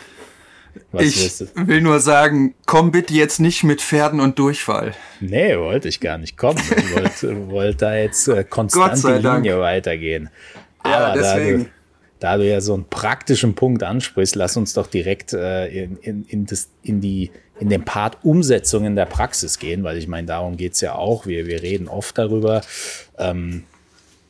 [0.91, 4.93] Was ich will nur sagen, komm bitte jetzt nicht mit Pferden und Durchfall.
[5.19, 6.59] Nee, wollte ich gar nicht kommen.
[6.59, 9.45] Ich wollte, wollte da jetzt äh, konstant die Linie Dank.
[9.45, 10.29] weitergehen.
[10.79, 11.63] Aber deswegen.
[11.63, 11.69] Da du,
[12.19, 16.25] da du ja so einen praktischen Punkt ansprichst, lass uns doch direkt äh, in, in,
[16.25, 20.27] in, das, in, die, in den Part Umsetzung in der Praxis gehen, weil ich meine,
[20.27, 21.25] darum geht's ja auch.
[21.25, 22.61] Wir, wir reden oft darüber.
[23.17, 23.63] Ähm,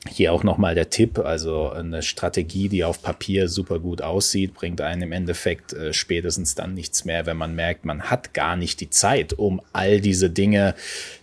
[0.08, 4.80] hier auch nochmal der Tipp, also eine Strategie, die auf Papier super gut aussieht, bringt
[4.80, 8.80] einem im Endeffekt äh, spätestens dann nichts mehr, wenn man merkt, man hat gar nicht
[8.80, 10.76] die Zeit, um all diese Dinge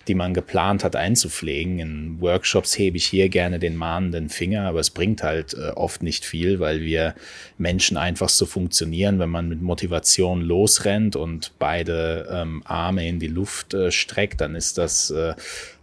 [0.09, 1.79] die man geplant hat einzupflegen.
[1.79, 6.03] In Workshops hebe ich hier gerne den mahnenden Finger, aber es bringt halt äh, oft
[6.03, 7.15] nicht viel, weil wir
[7.59, 13.27] Menschen einfach so funktionieren, wenn man mit Motivation losrennt und beide ähm, Arme in die
[13.27, 15.35] Luft äh, streckt, dann ist das äh,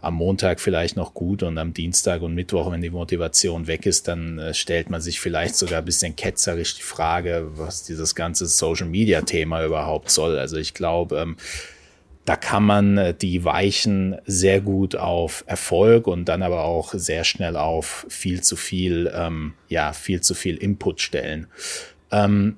[0.04, 4.08] am Montag vielleicht noch gut und am Dienstag und Mittwoch, wenn die Motivation weg ist,
[4.08, 8.46] dann äh, stellt man sich vielleicht sogar ein bisschen ketzerisch die Frage, was dieses ganze
[8.46, 10.38] Social Media Thema überhaupt soll.
[10.38, 11.36] Also ich glaube, ähm,
[12.24, 17.24] da kann man äh, die Weichen sehr gut auf Erfolg und dann aber auch sehr
[17.24, 21.46] schnell auf viel zu viel, ähm, ja, viel zu viel Input stellen.
[22.10, 22.56] Ähm,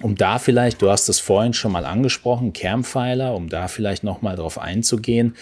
[0.00, 4.36] um da vielleicht, du hast es vorhin schon mal angesprochen, Kernpfeiler, um da vielleicht nochmal
[4.36, 5.36] drauf einzugehen.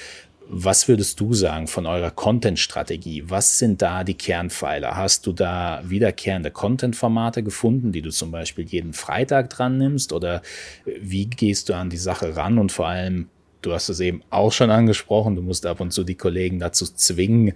[0.53, 3.23] Was würdest du sagen von eurer Content-Strategie?
[3.29, 4.97] Was sind da die Kernpfeiler?
[4.97, 10.13] Hast du da wiederkehrende Content-Formate gefunden, die du zum Beispiel jeden Freitag dran nimmst?
[10.13, 10.43] Oder
[10.85, 12.59] wie gehst du an die Sache ran?
[12.59, 13.29] Und vor allem,
[13.63, 16.85] du hast es eben auch schon angesprochen, du musst ab und zu die Kollegen dazu
[16.85, 17.53] zwingen,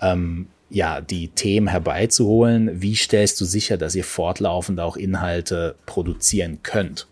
[0.00, 2.80] ähm, ja, die Themen herbeizuholen.
[2.80, 7.08] Wie stellst du sicher, dass ihr fortlaufend auch Inhalte produzieren könnt?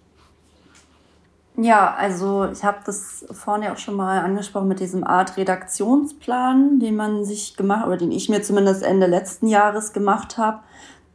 [1.59, 6.97] Ja, also ich habe das vorne auch schon mal angesprochen mit diesem Art Redaktionsplan, den
[6.97, 10.61] man sich gemacht oder den ich mir zumindest Ende letzten Jahres gemacht habe.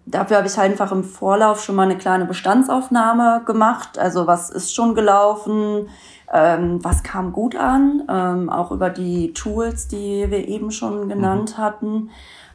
[0.08, 4.00] Dafür habe ich halt einfach im Vorlauf schon mal eine kleine Bestandsaufnahme gemacht.
[4.00, 5.88] Also was ist schon gelaufen,
[6.34, 11.56] ähm, was kam gut an, ähm, auch über die Tools, die wir eben schon genannt
[11.56, 11.62] mhm.
[11.62, 12.10] hatten.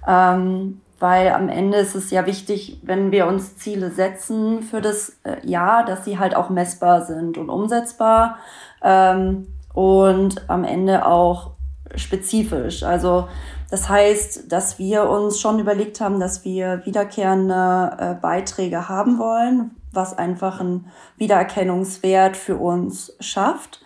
[0.09, 5.17] Ähm, weil am Ende ist es ja wichtig, wenn wir uns Ziele setzen für das
[5.25, 8.39] äh, Jahr, dass sie halt auch messbar sind und umsetzbar
[8.83, 11.53] ähm, und am Ende auch
[11.95, 12.83] spezifisch.
[12.83, 13.29] Also
[13.71, 19.73] das heißt, dass wir uns schon überlegt haben, dass wir wiederkehrende äh, Beiträge haben wollen,
[19.93, 23.83] was einfach einen Wiedererkennungswert für uns schafft.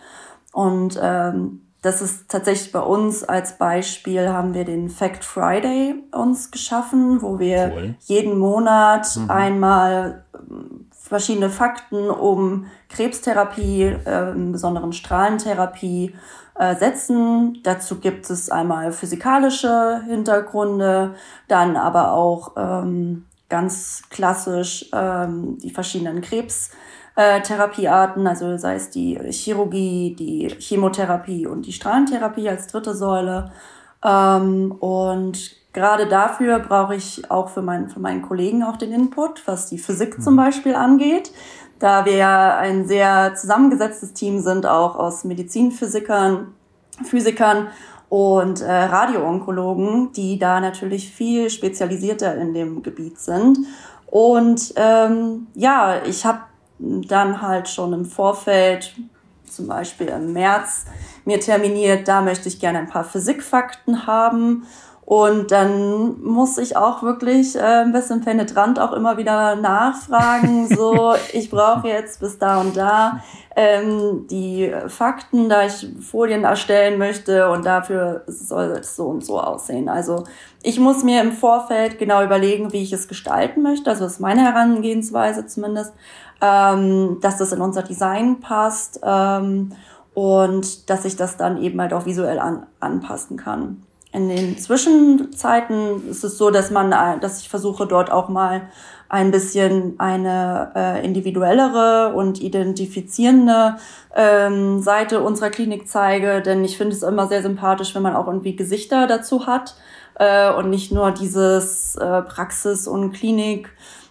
[0.53, 6.51] Und ähm, das ist tatsächlich bei uns als Beispiel haben wir den Fact Friday uns
[6.51, 7.95] geschaffen, wo wir cool.
[8.01, 9.31] jeden Monat mhm.
[9.31, 16.15] einmal ähm, verschiedene Fakten um Krebstherapie, äh, im besonderen Strahlentherapie
[16.55, 17.61] äh, setzen.
[17.63, 21.15] Dazu gibt es einmal physikalische Hintergründe,
[21.49, 26.21] dann aber auch ähm, ganz klassisch ähm, die verschiedenen
[27.21, 33.53] Krebstherapiearten, also sei es die Chirurgie, die Chemotherapie und die Strahlentherapie als dritte Säule.
[34.03, 39.47] Ähm, und gerade dafür brauche ich auch für, mein, für meinen Kollegen auch den Input,
[39.47, 40.23] was die Physik mhm.
[40.23, 41.33] zum Beispiel angeht.
[41.79, 46.55] Da wir ja ein sehr zusammengesetztes Team sind, auch aus Medizinphysikern,
[47.05, 47.69] Physikern
[48.09, 53.59] und äh, Radioonkologen, die da natürlich viel spezialisierter in dem Gebiet sind.
[54.07, 56.41] Und ähm, ja, ich habe
[56.81, 58.95] dann halt schon im Vorfeld,
[59.45, 60.87] zum Beispiel im März,
[61.25, 64.67] mir terminiert, da möchte ich gerne ein paar Physikfakten haben.
[65.11, 70.69] Und dann muss ich auch wirklich äh, ein bisschen penetrant auch immer wieder nachfragen.
[70.77, 73.21] So, ich brauche jetzt bis da und da
[73.57, 79.41] ähm, die Fakten, da ich Folien erstellen möchte und dafür soll es so und so
[79.41, 79.89] aussehen.
[79.89, 80.25] Also
[80.63, 83.91] ich muss mir im Vorfeld genau überlegen, wie ich es gestalten möchte.
[83.91, 85.93] Also das ist meine Herangehensweise zumindest,
[86.41, 89.73] ähm, dass das in unser Design passt ähm,
[90.15, 93.83] und dass ich das dann eben halt auch visuell an, anpassen kann.
[94.13, 98.63] In den Zwischenzeiten ist es so, dass man, äh, dass ich versuche dort auch mal
[99.09, 103.77] ein bisschen eine äh, individuellere und identifizierende
[104.15, 108.29] ähm, Seite unserer Klinik zeige, denn ich finde es immer sehr sympathisch, wenn man auch
[108.29, 109.75] irgendwie Gesichter dazu hat
[110.15, 113.71] äh, und nicht nur dieses äh, Praxis und Klinik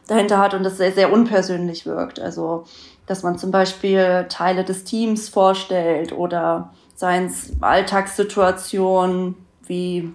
[0.09, 2.19] dahinter hat und das sehr, sehr unpersönlich wirkt.
[2.19, 2.65] Also,
[3.05, 10.11] dass man zum Beispiel Teile des Teams vorstellt oder seins Alltagssituation wie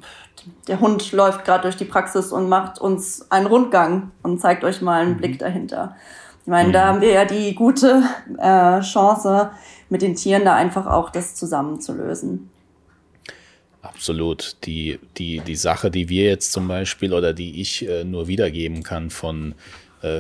[0.69, 4.83] der Hund läuft gerade durch die Praxis und macht uns einen Rundgang und zeigt euch
[4.83, 5.19] mal einen mhm.
[5.19, 5.97] Blick dahinter.
[6.43, 8.03] Ich meine, da haben wir ja die gute
[8.39, 9.51] äh, Chance,
[9.89, 12.51] mit den Tieren da einfach auch das zusammenzulösen.
[13.81, 14.57] Absolut.
[14.65, 18.83] Die, die, die Sache, die wir jetzt zum Beispiel oder die ich äh, nur wiedergeben
[18.83, 19.55] kann von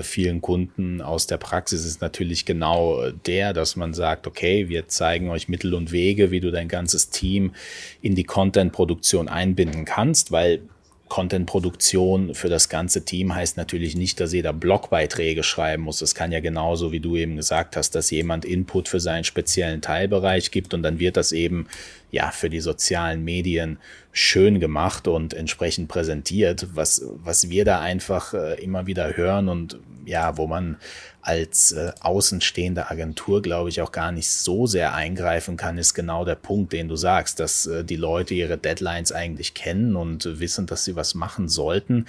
[0.03, 4.89] vielen Kunden aus der Praxis ist natürlich genau äh, der, dass man sagt, okay, wir
[4.89, 7.53] zeigen euch Mittel und Wege, wie du dein ganzes Team
[8.01, 10.63] in die Content-Produktion einbinden kannst, weil
[11.09, 16.01] Content-Produktion für das ganze Team heißt natürlich nicht, dass jeder Blogbeiträge schreiben muss.
[16.01, 19.83] Es kann ja genauso, wie du eben gesagt hast, dass jemand Input für seinen speziellen
[19.83, 21.69] Teilbereich gibt und dann wird das eben
[22.11, 23.79] ja für die sozialen Medien
[24.13, 29.79] schön gemacht und entsprechend präsentiert, was, was wir da einfach äh, immer wieder hören und
[30.07, 30.77] ja, wo man
[31.25, 36.25] als äh, außenstehende Agentur, glaube ich, auch gar nicht so sehr eingreifen kann, ist genau
[36.25, 40.67] der Punkt, den du sagst, dass äh, die Leute ihre Deadlines eigentlich kennen und wissen,
[40.67, 42.07] dass sie was machen sollten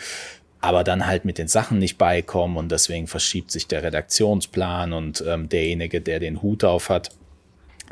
[0.62, 5.24] aber dann halt mit den Sachen nicht beikommen und deswegen verschiebt sich der Redaktionsplan und
[5.28, 7.12] ähm, derjenige, der den Hut auf hat,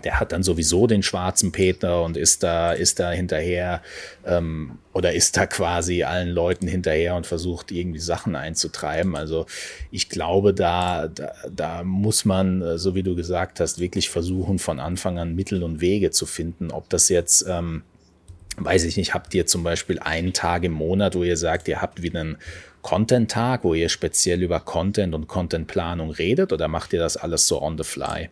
[0.04, 3.82] der hat dann sowieso den schwarzen Peter und ist da, ist da hinterher
[4.26, 9.16] ähm, oder ist da quasi allen Leuten hinterher und versucht irgendwie Sachen einzutreiben.
[9.16, 9.46] Also
[9.92, 14.60] ich glaube, da, da, da muss man, äh, so wie du gesagt hast, wirklich versuchen,
[14.60, 16.72] von Anfang an Mittel und Wege zu finden.
[16.72, 17.84] Ob das jetzt, ähm,
[18.58, 21.82] weiß ich nicht, habt ihr zum Beispiel einen Tag im Monat, wo ihr sagt, ihr
[21.82, 22.38] habt wieder einen
[22.82, 27.62] Content-Tag, wo ihr speziell über Content und Contentplanung redet oder macht ihr das alles so
[27.62, 28.30] on the fly?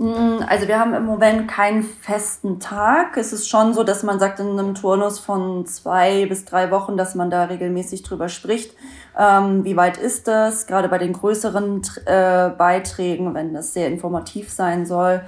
[0.00, 3.18] Mm, also wir haben im Moment keinen festen Tag.
[3.18, 6.96] Es ist schon so, dass man sagt in einem Turnus von zwei bis drei Wochen,
[6.96, 8.74] dass man da regelmäßig drüber spricht.
[9.18, 10.66] Ähm, wie weit ist das?
[10.66, 15.20] Gerade bei den größeren äh, Beiträgen, wenn das sehr informativ sein soll,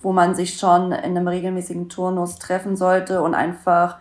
[0.00, 3.98] wo man sich schon in einem regelmäßigen Turnus treffen sollte und einfach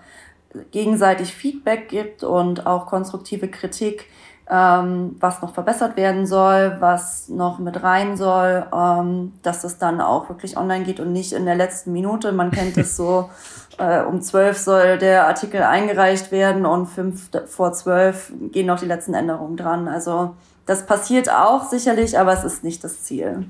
[0.69, 4.05] gegenseitig Feedback gibt und auch konstruktive Kritik
[4.49, 10.01] ähm, was noch verbessert werden soll, was noch mit rein soll, ähm, dass es dann
[10.01, 12.31] auch wirklich online geht und nicht in der letzten Minute.
[12.31, 13.29] Man kennt es so,
[13.77, 18.87] äh, um zwölf soll der Artikel eingereicht werden und fünf vor zwölf gehen noch die
[18.87, 19.87] letzten Änderungen dran.
[19.87, 20.35] Also
[20.65, 23.45] das passiert auch sicherlich, aber es ist nicht das Ziel.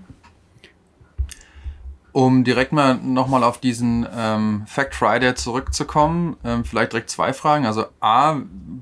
[2.11, 7.65] Um direkt mal nochmal auf diesen ähm, Fact Friday zurückzukommen, ähm, vielleicht direkt zwei Fragen.
[7.65, 8.37] Also A,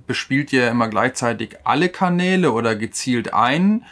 [0.06, 3.84] bespielt ihr immer gleichzeitig alle Kanäle oder gezielt einen?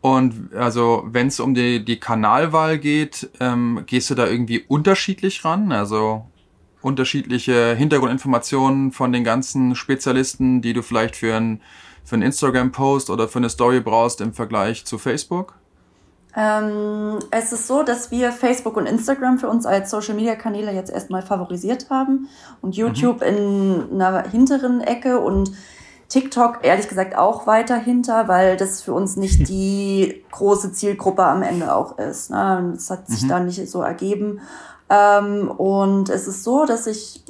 [0.00, 5.44] Und also wenn es um die, die Kanalwahl geht, ähm, gehst du da irgendwie unterschiedlich
[5.44, 5.70] ran?
[5.70, 6.26] Also
[6.80, 11.60] unterschiedliche Hintergrundinformationen von den ganzen Spezialisten, die du vielleicht für ein
[12.04, 15.54] für einen Instagram-Post oder für eine Story brauchst im Vergleich zu Facebook?
[16.34, 20.72] Ähm, es ist so, dass wir Facebook und Instagram für uns als Social Media Kanäle
[20.72, 22.28] jetzt erstmal favorisiert haben
[22.62, 23.26] und YouTube mhm.
[23.26, 25.52] in einer hinteren Ecke und
[26.08, 31.42] TikTok ehrlich gesagt auch weiter hinter, weil das für uns nicht die große Zielgruppe am
[31.42, 32.30] Ende auch ist.
[32.30, 32.72] Ne?
[32.74, 33.28] Das hat sich mhm.
[33.28, 34.40] da nicht so ergeben.
[34.88, 37.24] Ähm, und es ist so, dass ich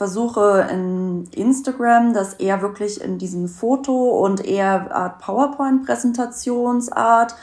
[0.00, 7.34] versuche in Instagram das eher wirklich in diesem Foto und eher Art PowerPoint-Präsentationsart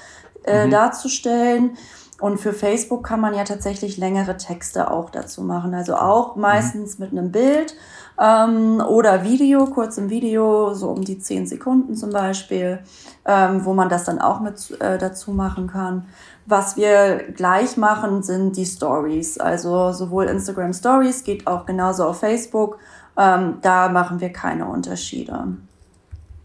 [0.47, 0.71] äh, mhm.
[0.71, 1.77] darzustellen.
[2.19, 5.75] Und für Facebook kann man ja tatsächlich längere Texte auch dazu machen.
[5.75, 6.41] Also auch mhm.
[6.41, 7.05] meistens mhm.
[7.05, 7.75] mit einem Bild
[8.19, 12.79] ähm, oder Video, kurz im Video, so um die zehn Sekunden zum Beispiel,
[13.25, 16.05] ähm, wo man das dann auch mit äh, dazu machen kann.
[16.47, 19.38] Was wir gleich machen, sind die Stories.
[19.38, 22.79] Also sowohl Instagram Stories geht auch genauso auf Facebook.
[23.17, 25.57] Ähm, da machen wir keine Unterschiede.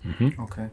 [0.03, 0.33] Mhm.
[0.39, 0.71] Okay.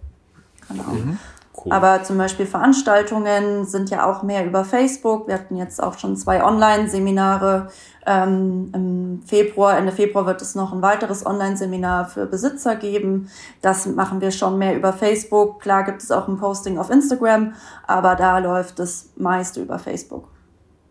[0.67, 0.83] Genau.
[0.83, 1.19] Mhm.
[1.63, 1.73] Cool.
[1.73, 5.27] Aber zum Beispiel Veranstaltungen sind ja auch mehr über Facebook.
[5.27, 7.69] Wir hatten jetzt auch schon zwei Online-Seminare.
[8.05, 13.29] Ähm, Im Februar, Ende Februar wird es noch ein weiteres Online-Seminar für Besitzer geben.
[13.61, 15.59] Das machen wir schon mehr über Facebook.
[15.59, 17.53] Klar gibt es auch ein Posting auf Instagram,
[17.85, 20.29] aber da läuft das meiste über Facebook.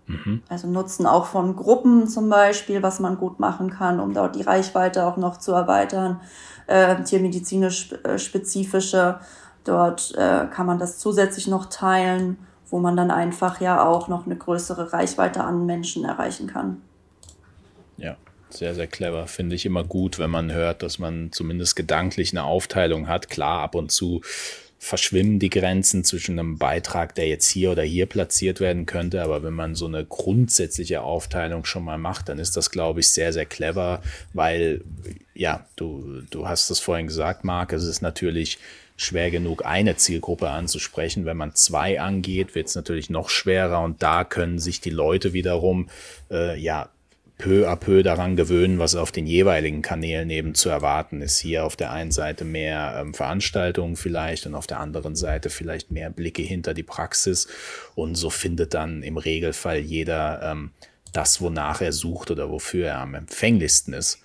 [0.07, 0.43] Mhm.
[0.49, 4.43] Also Nutzen auch von Gruppen zum Beispiel, was man gut machen kann, um dort die
[4.43, 6.21] Reichweite auch noch zu erweitern.
[6.67, 9.21] Äh, tiermedizinisch äh, spezifische
[9.69, 12.39] Dort äh, kann man das zusätzlich noch teilen,
[12.71, 16.81] wo man dann einfach ja auch noch eine größere Reichweite an Menschen erreichen kann.
[17.99, 18.17] Ja,
[18.49, 19.27] sehr, sehr clever.
[19.27, 23.29] Finde ich immer gut, wenn man hört, dass man zumindest gedanklich eine Aufteilung hat.
[23.29, 24.23] Klar, ab und zu
[24.79, 29.23] verschwimmen die Grenzen zwischen einem Beitrag, der jetzt hier oder hier platziert werden könnte.
[29.23, 33.11] Aber wenn man so eine grundsätzliche Aufteilung schon mal macht, dann ist das, glaube ich,
[33.11, 34.01] sehr, sehr clever,
[34.33, 34.83] weil,
[35.35, 38.59] ja, du, du hast es vorhin gesagt, Marc, es ist natürlich
[38.99, 41.25] schwer genug, eine Zielgruppe anzusprechen.
[41.25, 45.33] Wenn man zwei angeht, wird es natürlich noch schwerer und da können sich die Leute
[45.33, 45.89] wiederum
[46.31, 46.91] äh, ja
[47.39, 51.39] peu à peu daran gewöhnen, was auf den jeweiligen Kanälen eben zu erwarten ist.
[51.39, 55.93] Hier auf der einen Seite mehr ähm, Veranstaltungen vielleicht und auf der anderen Seite vielleicht
[55.93, 57.47] mehr Blicke hinter die Praxis.
[57.95, 60.73] Und so findet dann im Regelfall jeder ähm,
[61.13, 64.19] das, wonach er sucht oder wofür er am empfänglichsten ist.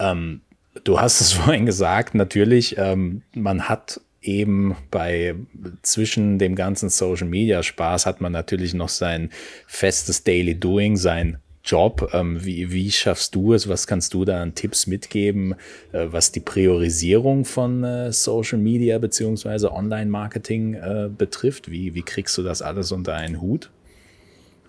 [0.00, 0.40] Ähm,
[0.82, 5.34] du hast es vorhin gesagt, natürlich, ähm, man hat eben bei
[5.82, 9.30] zwischen dem ganzen Social Media Spaß hat man natürlich noch sein
[9.66, 12.10] festes Daily Doing, sein Job.
[12.12, 13.68] Ähm, wie, wie schaffst du es?
[13.68, 15.54] Was kannst du da an Tipps mitgeben,
[15.92, 21.70] äh, was die Priorisierung von äh, Social Media beziehungsweise Online-Marketing äh, betrifft?
[21.70, 23.70] Wie, wie kriegst du das alles unter einen Hut?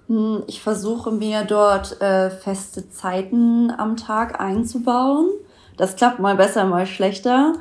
[0.08, 5.30] Hm, ich versuche mir dort äh, feste Zeiten am Tag einzubauen.
[5.78, 7.54] Das klappt mal besser, mal schlechter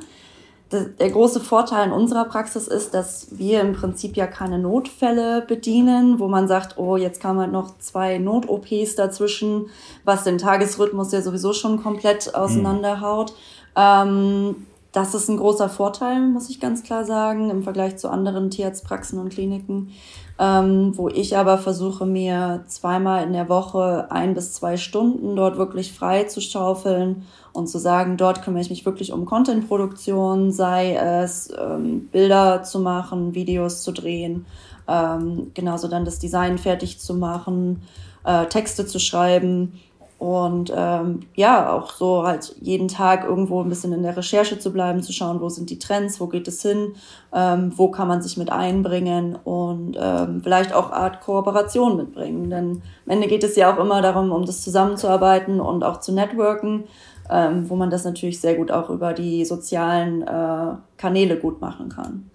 [0.70, 6.18] der große Vorteil in unserer Praxis ist, dass wir im Prinzip ja keine Notfälle bedienen,
[6.18, 9.66] wo man sagt, oh, jetzt kamen halt noch zwei Not-OPs dazwischen,
[10.04, 12.34] was den Tagesrhythmus ja sowieso schon komplett hm.
[12.34, 13.32] auseinanderhaut.
[13.76, 14.66] Mhm.
[14.92, 19.18] Das ist ein großer Vorteil, muss ich ganz klar sagen, im Vergleich zu anderen Tierarztpraxen
[19.18, 19.92] und Kliniken
[20.38, 25.58] ähm, wo ich aber versuche, mir zweimal in der Woche ein bis zwei Stunden dort
[25.58, 27.26] wirklich frei zu schaufeln
[27.58, 32.80] und zu sagen, dort kümmere ich mich wirklich um Contentproduktion, sei es ähm, Bilder zu
[32.80, 34.46] machen, Videos zu drehen,
[34.86, 37.82] ähm, genauso dann das Design fertig zu machen,
[38.24, 39.72] äh, Texte zu schreiben
[40.18, 44.72] und ähm, ja, auch so halt jeden Tag irgendwo ein bisschen in der Recherche zu
[44.72, 46.94] bleiben, zu schauen, wo sind die Trends, wo geht es hin,
[47.32, 52.50] ähm, wo kann man sich mit einbringen und ähm, vielleicht auch Art Kooperation mitbringen.
[52.50, 56.10] Denn am Ende geht es ja auch immer darum, um das zusammenzuarbeiten und auch zu
[56.10, 56.84] networken,
[57.30, 61.88] ähm, wo man das natürlich sehr gut auch über die sozialen äh, Kanäle gut machen
[61.88, 62.30] kann.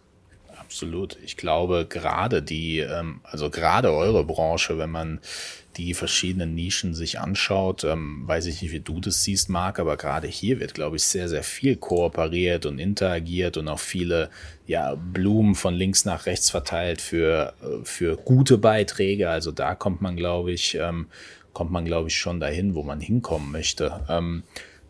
[0.74, 1.18] Absolut.
[1.24, 5.20] Ich glaube, gerade die, ähm, also gerade eure Branche, wenn man
[5.78, 9.98] die verschiedenen Nischen sich anschaut, ähm, weiß ich nicht, wie du das siehst, Marc, aber
[9.98, 14.30] gerade hier wird, glaube ich, sehr, sehr viel kooperiert und interagiert und auch viele
[14.66, 19.30] ja, Blumen von links nach rechts verteilt für, äh, für gute Beiträge.
[19.30, 21.08] Also da kommt man, glaube ich, ähm,
[21.54, 24.02] kommt man, glaube ich, schon dahin, wo man hinkommen möchte.
[24.10, 24.44] Ähm,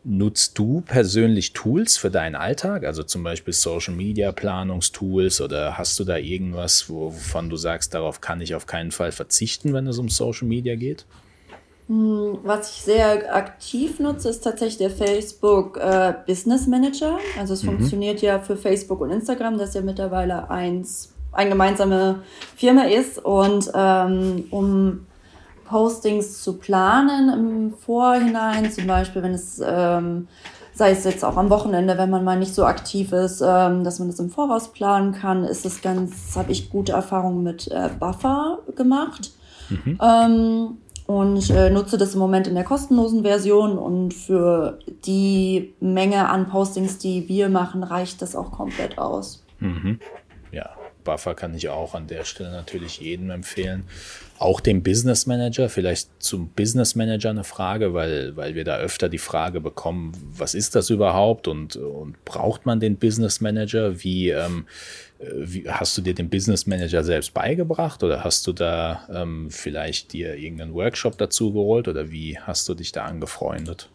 [0.05, 5.97] Nutzt du persönlich Tools für deinen Alltag, also zum Beispiel Social Media Planungstools oder hast
[5.97, 9.99] du da irgendwas, wovon du sagst, darauf kann ich auf keinen Fall verzichten, wenn es
[9.99, 11.05] um Social Media geht?
[11.87, 17.19] Hm, was ich sehr aktiv nutze, ist tatsächlich der Facebook äh, Business Manager.
[17.37, 17.67] Also es mhm.
[17.67, 22.23] funktioniert ja für Facebook und Instagram, das ja mittlerweile eins, eine gemeinsame
[22.55, 23.23] Firma ist.
[23.23, 25.05] Und ähm, um
[25.73, 30.27] Postings zu planen im Vorhinein, zum Beispiel, wenn es, ähm,
[30.71, 33.97] sei es jetzt auch am Wochenende, wenn man mal nicht so aktiv ist, ähm, dass
[33.97, 37.89] man das im Voraus planen kann, ist es ganz, habe ich gute Erfahrungen mit äh,
[37.99, 39.31] Buffer gemacht.
[39.69, 39.97] Mhm.
[39.99, 46.29] Ähm, und äh, nutze das im Moment in der kostenlosen Version und für die Menge
[46.29, 49.43] an Postings, die wir machen, reicht das auch komplett aus.
[49.59, 49.99] Mhm.
[50.51, 50.69] Ja,
[51.03, 53.85] Buffer kann ich auch an der Stelle natürlich jedem empfehlen.
[54.39, 59.07] Auch dem Business Manager, vielleicht zum Business Manager eine Frage, weil, weil wir da öfter
[59.07, 64.03] die Frage bekommen, was ist das überhaupt und, und braucht man den Business Manager?
[64.03, 64.65] Wie, ähm,
[65.19, 70.13] wie hast du dir den Business Manager selbst beigebracht oder hast du da ähm, vielleicht
[70.13, 73.89] dir irgendeinen Workshop dazu geholt oder wie hast du dich da angefreundet?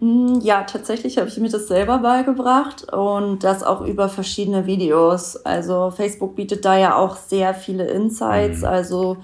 [0.00, 5.36] Hm, ja, tatsächlich habe ich mir das selber beigebracht und das auch über verschiedene Videos.
[5.36, 8.66] Also Facebook bietet da ja auch sehr viele Insights, mhm.
[8.66, 9.16] also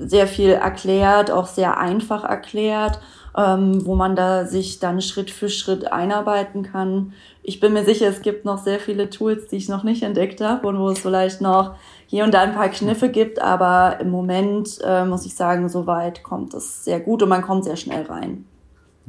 [0.00, 3.00] sehr viel erklärt, auch sehr einfach erklärt.
[3.36, 7.12] ähm, wo man da sich dann Schritt für Schritt einarbeiten kann.
[7.42, 10.40] Ich bin mir sicher, es gibt noch sehr viele Tools, die ich noch nicht entdeckt
[10.40, 11.74] habe und wo es vielleicht noch
[12.06, 16.22] hier und da ein paar Kniffe gibt, aber im Moment äh, muss ich sagen, soweit
[16.22, 18.46] kommt es sehr gut und man kommt sehr schnell rein.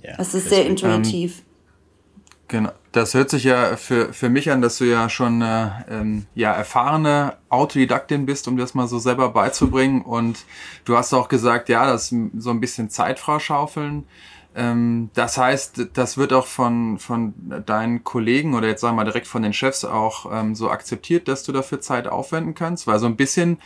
[0.03, 1.39] Ja, es ist sehr intuitiv.
[1.39, 1.45] Ähm,
[2.47, 2.71] genau.
[2.91, 6.51] Das hört sich ja für, für mich an, dass du ja schon äh, ähm, ja,
[6.51, 10.01] erfahrene Autodidaktin bist, um das mal so selber beizubringen.
[10.01, 10.43] Und
[10.83, 14.05] du hast auch gesagt, ja, das so ein bisschen Zeit schaufeln.
[14.53, 17.33] Ähm, das heißt, das wird auch von, von
[17.65, 21.27] deinen Kollegen oder jetzt sagen wir mal direkt von den Chefs auch ähm, so akzeptiert,
[21.27, 23.59] dass du dafür Zeit aufwenden kannst, weil so ein bisschen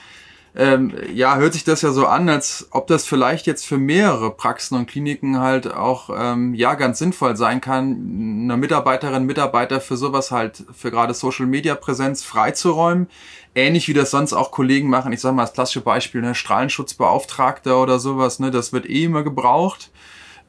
[0.57, 4.31] ähm, ja, hört sich das ja so an, als ob das vielleicht jetzt für mehrere
[4.31, 9.97] Praxen und Kliniken halt auch ähm, ja ganz sinnvoll sein kann, eine Mitarbeiterin, Mitarbeiter für
[9.97, 13.07] sowas halt, für gerade Social Media Präsenz freizuräumen.
[13.53, 15.11] Ähnlich wie das sonst auch Kollegen machen.
[15.11, 19.23] Ich sage mal als klassische Beispiel, ne, Strahlenschutzbeauftragter oder sowas, ne, das wird eh immer
[19.23, 19.91] gebraucht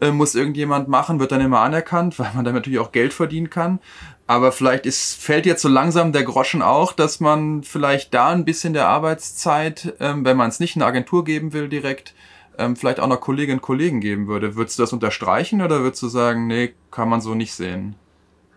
[0.00, 3.50] äh, muss irgendjemand machen, wird dann immer anerkannt, weil man damit natürlich auch Geld verdienen
[3.50, 3.80] kann.
[4.26, 8.44] Aber vielleicht ist, fällt jetzt so langsam der Groschen auch, dass man vielleicht da ein
[8.44, 12.14] bisschen der Arbeitszeit, ähm, wenn man es nicht in eine Agentur geben will direkt,
[12.58, 14.56] ähm, vielleicht auch noch Kolleginnen und Kollegen geben würde.
[14.56, 17.94] Würdest du das unterstreichen oder würdest du sagen, nee, kann man so nicht sehen?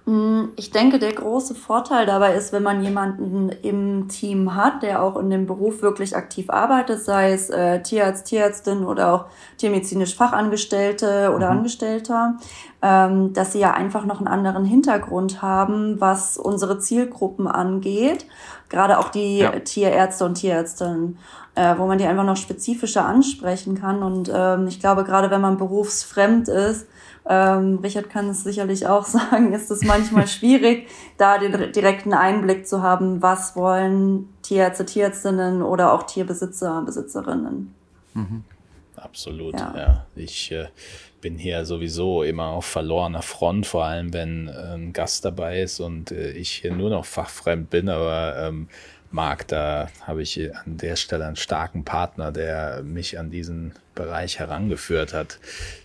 [0.09, 5.03] Mm, ich denke, der große Vorteil dabei ist, wenn man jemanden im Team hat, der
[5.03, 9.25] auch in dem Beruf wirklich aktiv arbeitet, sei es äh, Tierarzt, Tierärztin oder auch
[9.57, 11.57] tiermedizinisch Fachangestellte oder mhm.
[11.59, 12.39] Angestellter,
[12.81, 18.25] ähm, dass sie ja einfach noch einen anderen Hintergrund haben, was unsere Zielgruppen angeht.
[18.69, 19.51] Gerade auch die ja.
[19.59, 21.19] Tierärzte und Tierärztinnen,
[21.53, 24.01] äh, wo man die einfach noch spezifischer ansprechen kann.
[24.01, 26.87] Und ähm, ich glaube, gerade wenn man berufsfremd ist,
[27.27, 32.67] ähm, Richard kann es sicherlich auch sagen, ist es manchmal schwierig, da den direkten Einblick
[32.67, 37.73] zu haben, was wollen Tierärzte, Tierärztinnen oder auch Tierbesitzer, Besitzerinnen.
[38.13, 38.43] Mhm.
[38.95, 39.73] Absolut, ja.
[39.75, 40.05] ja.
[40.15, 40.67] Ich äh,
[41.21, 45.79] bin hier sowieso immer auf verlorener Front, vor allem wenn äh, ein Gast dabei ist
[45.79, 48.67] und äh, ich hier nur noch fachfremd bin, aber ähm,
[49.11, 54.39] Marc, da habe ich an der Stelle einen starken Partner, der mich an diesen Bereich
[54.39, 55.39] herangeführt hat.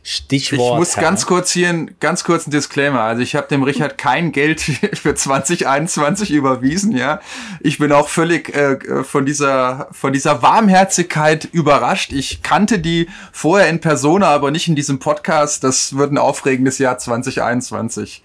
[0.04, 0.72] Stichwort.
[0.72, 3.00] Ich muss ganz kurz hier ein, ganz kurz ein Disclaimer.
[3.00, 4.60] Also ich habe dem Richard kein Geld
[4.92, 7.20] für 2021 überwiesen, ja.
[7.60, 12.12] Ich bin auch völlig äh, von dieser von dieser Warmherzigkeit überrascht.
[12.12, 15.64] Ich kannte die vorher in Persona, aber nicht in diesem Podcast.
[15.64, 18.22] Das wird ein aufregendes Jahr 2021.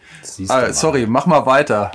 [0.49, 1.93] Ah, sorry, mach mal weiter.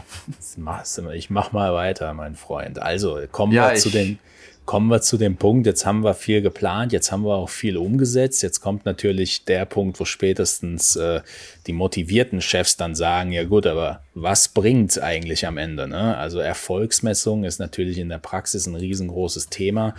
[1.14, 2.80] Ich mach mal weiter, mein Freund.
[2.80, 4.18] Also kommen ja, wir zu den
[4.67, 7.77] kommen wir zu dem Punkt, jetzt haben wir viel geplant, jetzt haben wir auch viel
[7.77, 8.43] umgesetzt.
[8.43, 11.21] Jetzt kommt natürlich der Punkt, wo spätestens äh,
[11.67, 15.87] die motivierten Chefs dann sagen, ja gut, aber was bringt eigentlich am Ende?
[15.87, 16.17] Ne?
[16.17, 19.95] Also Erfolgsmessung ist natürlich in der Praxis ein riesengroßes Thema.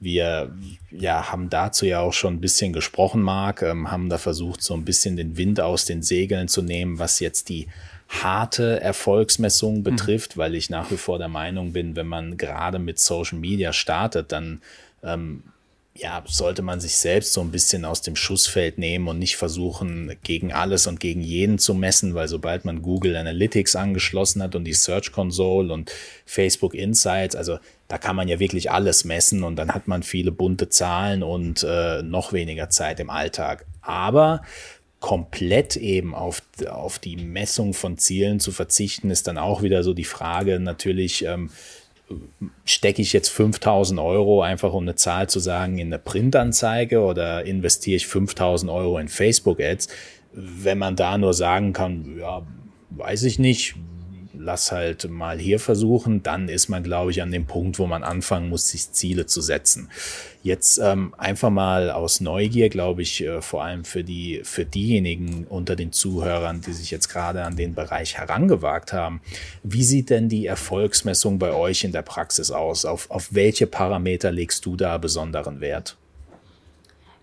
[0.00, 0.52] Wir
[0.90, 4.74] ja, haben dazu ja auch schon ein bisschen gesprochen, Marc, ähm, haben da versucht, so
[4.74, 7.68] ein bisschen den Wind aus den Segeln zu nehmen, was jetzt die
[8.10, 9.82] harte Erfolgsmessung mhm.
[9.84, 10.40] betrifft, mhm.
[10.40, 14.32] weil ich nach wie vor der Meinung bin, wenn man gerade mit Social Media startet,
[14.32, 14.60] dann
[15.02, 15.44] ähm,
[15.94, 20.16] ja, sollte man sich selbst so ein bisschen aus dem Schussfeld nehmen und nicht versuchen,
[20.22, 24.64] gegen alles und gegen jeden zu messen, weil sobald man Google Analytics angeschlossen hat und
[24.64, 25.92] die Search Console und
[26.26, 27.58] Facebook Insights, also
[27.88, 31.64] da kann man ja wirklich alles messen und dann hat man viele bunte Zahlen und
[31.68, 33.66] äh, noch weniger Zeit im Alltag.
[33.82, 34.42] Aber
[35.00, 39.94] komplett eben auf, auf die Messung von Zielen zu verzichten, ist dann auch wieder so
[39.94, 41.50] die Frage natürlich, ähm,
[42.64, 47.44] stecke ich jetzt 5000 Euro einfach um eine Zahl zu sagen in eine Printanzeige oder
[47.44, 49.88] investiere ich 5000 Euro in Facebook Ads?
[50.32, 52.46] Wenn man da nur sagen kann, ja,
[52.90, 53.76] weiß ich nicht,
[54.32, 58.02] lass halt mal hier versuchen, dann ist man, glaube ich, an dem Punkt, wo man
[58.02, 59.90] anfangen muss, sich Ziele zu setzen.
[60.42, 65.46] Jetzt ähm, einfach mal aus Neugier, glaube ich, äh, vor allem für die, für diejenigen
[65.46, 69.20] unter den Zuhörern, die sich jetzt gerade an den Bereich herangewagt haben.
[69.62, 72.84] Wie sieht denn die Erfolgsmessung bei euch in der Praxis aus?
[72.84, 75.96] Auf, auf welche Parameter legst du da besonderen Wert?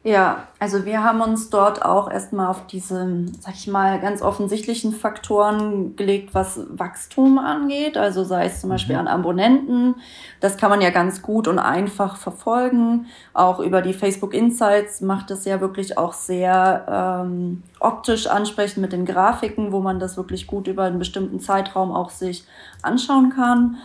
[0.04, 4.94] Ja, also wir haben uns dort auch erstmal auf diese, sag ich mal, ganz offensichtlichen
[4.94, 7.98] Faktoren gelegt, was Wachstum angeht.
[7.98, 9.02] Also sei es zum Beispiel mhm.
[9.02, 9.96] an Abonnenten.
[10.40, 13.08] Das kann man ja ganz gut und einfach verfolgen.
[13.34, 18.94] Auch über die Facebook Insights macht es ja wirklich auch sehr ähm, optisch ansprechend mit
[18.94, 22.46] den Grafiken, wo man das wirklich gut über einen bestimmten Zeitraum auch sich
[22.82, 23.78] anschauen kann.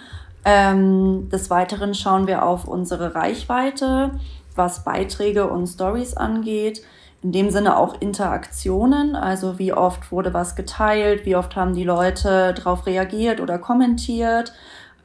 [0.44, 4.12] Ähm, des Weiteren schauen wir auf unsere Reichweite
[4.56, 6.82] was Beiträge und Stories angeht.
[7.22, 11.84] In dem Sinne auch Interaktionen, also wie oft wurde was geteilt, wie oft haben die
[11.84, 14.52] Leute darauf reagiert oder kommentiert.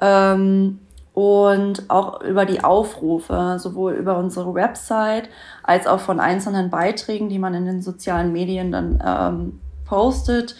[0.01, 0.79] Ähm,
[1.13, 5.29] und auch über die Aufrufe, sowohl über unsere Website
[5.63, 10.55] als auch von einzelnen Beiträgen, die man in den sozialen Medien dann ähm, postet,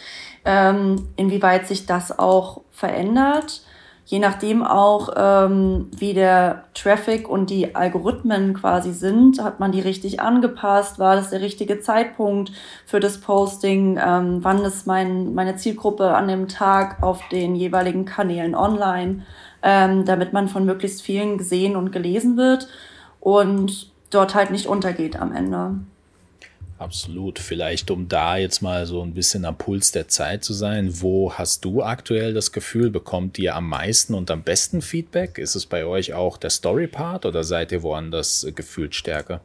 [0.46, 3.62] ähm, inwieweit sich das auch verändert.
[4.08, 9.82] Je nachdem auch, ähm, wie der Traffic und die Algorithmen quasi sind, hat man die
[9.82, 12.52] richtig angepasst, war das der richtige Zeitpunkt
[12.86, 18.06] für das Posting, ähm, wann ist mein, meine Zielgruppe an dem Tag auf den jeweiligen
[18.06, 19.24] Kanälen online
[19.64, 22.68] ähm, damit man von möglichst vielen gesehen und gelesen wird
[23.20, 25.76] und dort halt nicht untergeht am Ende.
[26.80, 27.40] Absolut.
[27.40, 31.34] Vielleicht, um da jetzt mal so ein bisschen am Puls der Zeit zu sein, wo
[31.34, 35.40] hast du aktuell das Gefühl, bekommt ihr am meisten und am besten Feedback?
[35.40, 39.42] Ist es bei euch auch der Story-Part oder seid ihr woanders gefühlt stärker?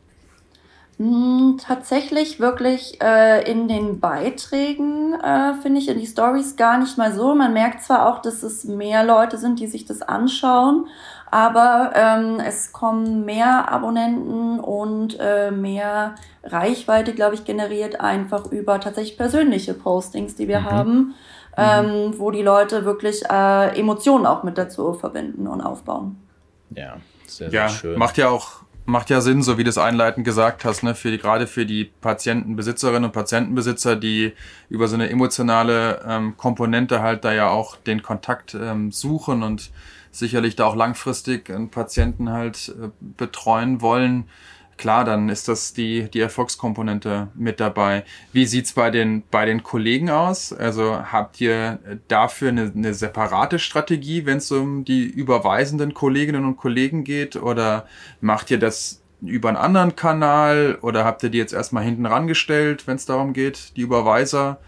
[0.99, 6.99] Hm, tatsächlich wirklich äh, in den Beiträgen äh, finde ich in die Stories gar nicht
[6.99, 7.35] mal so.
[7.35, 10.87] Man merkt zwar auch, dass es mehr Leute sind, die sich das anschauen,
[11.33, 16.15] aber ähm, es kommen mehr Abonnenten und äh, mehr
[16.45, 20.65] Reichweite, glaube ich, generiert einfach über tatsächlich persönliche Postings, die wir mhm.
[20.67, 21.15] haben, mhm.
[21.57, 26.21] ähm, wo die Leute wirklich äh, Emotionen auch mit dazu verbinden und aufbauen.
[26.77, 27.99] Ja, sehr, sehr ja, schön.
[27.99, 31.11] Macht ja auch macht ja Sinn, so wie du es einleitend gesagt hast, ne, für
[31.11, 34.33] die, gerade für die Patientenbesitzerinnen und Patientenbesitzer, die
[34.69, 39.71] über so eine emotionale ähm, Komponente halt da ja auch den Kontakt ähm, suchen und
[40.13, 44.29] sicherlich da auch langfristig einen Patienten halt äh, betreuen wollen,
[44.83, 48.05] klar, dann ist das die, die Erfolgskomponente mit dabei.
[48.33, 50.53] Wie sieht's bei den, bei den Kollegen aus?
[50.53, 56.57] Also habt ihr dafür eine, eine separate Strategie, wenn es um die überweisenden Kolleginnen und
[56.57, 57.37] Kollegen geht?
[57.37, 57.87] Oder
[58.21, 60.79] macht ihr das über einen anderen Kanal?
[60.83, 64.59] Oder habt ihr die jetzt erstmal hinten rangestellt, wenn es darum geht, die Überweiser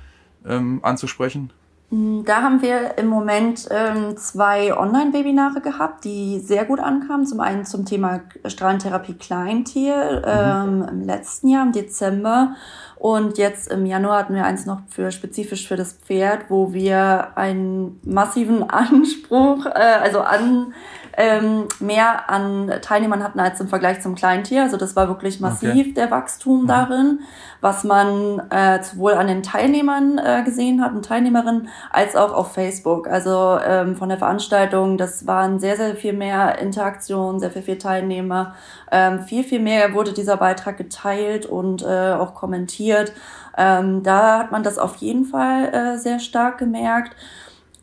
[0.46, 1.52] ähm, anzusprechen?
[1.94, 7.24] Mm, da haben wir im Moment ähm, zwei Online-Webinare gehabt, die sehr gut ankamen.
[7.24, 10.88] Zum einen zum Thema Strahlentherapie Kleintier ähm, mhm.
[10.88, 12.56] im letzten Jahr, im Dezember.
[12.96, 17.36] Und jetzt im Januar hatten wir eins noch für spezifisch für das Pferd, wo wir
[17.36, 20.74] einen massiven Anspruch, äh, also an
[21.16, 24.62] ähm, mehr an Teilnehmern hatten als im Vergleich zum Kleintier.
[24.62, 25.92] Also das war wirklich massiv okay.
[25.94, 26.66] der Wachstum mhm.
[26.66, 27.20] darin,
[27.60, 32.52] was man äh, sowohl an den Teilnehmern äh, gesehen hat und Teilnehmerinnen als auch auf
[32.52, 33.08] Facebook.
[33.08, 37.78] Also ähm, von der Veranstaltung, das waren sehr, sehr viel mehr Interaktion, sehr viel, viel
[37.78, 38.54] Teilnehmer.
[38.90, 43.12] Ähm, viel, viel mehr wurde dieser Beitrag geteilt und äh, auch kommentiert.
[43.56, 47.14] Ähm, da hat man das auf jeden Fall äh, sehr stark gemerkt.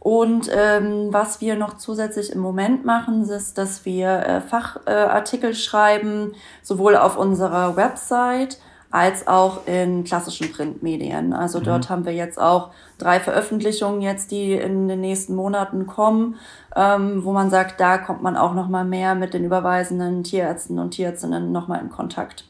[0.02, 5.54] Und ähm, was wir noch zusätzlich im Moment machen, ist, dass wir äh, Fachartikel äh,
[5.54, 6.34] schreiben,
[6.64, 8.58] sowohl auf unserer Website
[8.90, 11.34] als auch in klassischen Printmedien.
[11.34, 11.66] Also mhm.
[11.66, 16.36] dort haben wir jetzt auch drei Veröffentlichungen jetzt, die in den nächsten Monaten kommen,
[16.76, 20.80] ähm, wo man sagt, da kommt man auch noch mal mehr mit den überweisenden Tierärzten
[20.80, 22.46] und Tierärztinnen noch mal in Kontakt.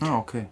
[0.00, 0.48] Ah, okay.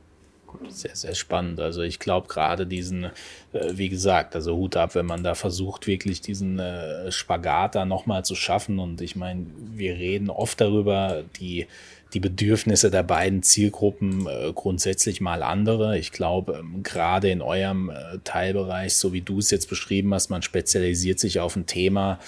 [0.69, 1.61] Sehr, sehr spannend.
[1.61, 5.87] Also ich glaube gerade diesen, äh, wie gesagt, also Hut ab, wenn man da versucht,
[5.87, 8.79] wirklich diesen äh, Spagat da nochmal zu schaffen.
[8.79, 11.67] Und ich meine, wir reden oft darüber, die,
[12.13, 15.99] die Bedürfnisse der beiden Zielgruppen äh, grundsätzlich mal andere.
[15.99, 20.31] Ich glaube, ähm, gerade in eurem äh, Teilbereich, so wie du es jetzt beschrieben hast,
[20.31, 22.19] man spezialisiert sich auf ein Thema,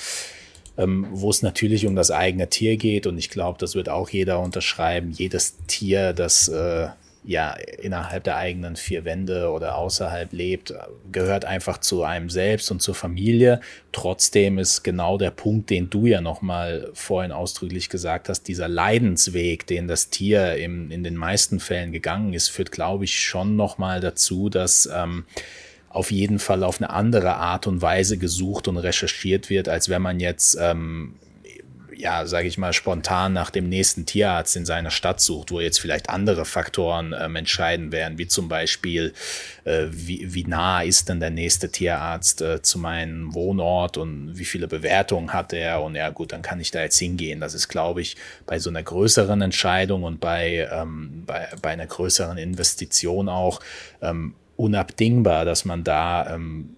[0.79, 3.07] ähm, wo es natürlich um das eigene Tier geht.
[3.07, 5.12] Und ich glaube, das wird auch jeder unterschreiben.
[5.12, 6.89] Jedes Tier, das äh,
[7.25, 10.75] ja innerhalb der eigenen vier Wände oder außerhalb lebt,
[11.12, 13.61] gehört einfach zu einem selbst und zur Familie.
[13.93, 19.66] Trotzdem ist genau der Punkt, den du ja nochmal vorhin ausdrücklich gesagt hast, dieser Leidensweg,
[19.66, 24.01] den das Tier im, in den meisten Fällen gegangen ist, führt, glaube ich, schon nochmal
[24.01, 25.25] dazu, dass ähm,
[25.89, 30.03] auf jeden Fall auf eine andere Art und Weise gesucht und recherchiert wird, als wenn
[30.03, 31.14] man jetzt ähm,
[31.97, 35.80] ja, sage ich mal, spontan nach dem nächsten Tierarzt in seiner Stadt sucht, wo jetzt
[35.80, 39.12] vielleicht andere Faktoren ähm, entscheiden werden, wie zum Beispiel,
[39.64, 44.45] äh, wie, wie nah ist denn der nächste Tierarzt äh, zu meinem Wohnort und wie
[44.45, 47.40] viele Bewertungen hat er und ja gut, dann kann ich da jetzt hingehen.
[47.40, 48.16] Das ist, glaube ich,
[48.47, 53.61] bei so einer größeren Entscheidung und bei, ähm, bei, bei einer größeren Investition auch
[54.01, 56.76] ähm, unabdingbar, dass man da ähm,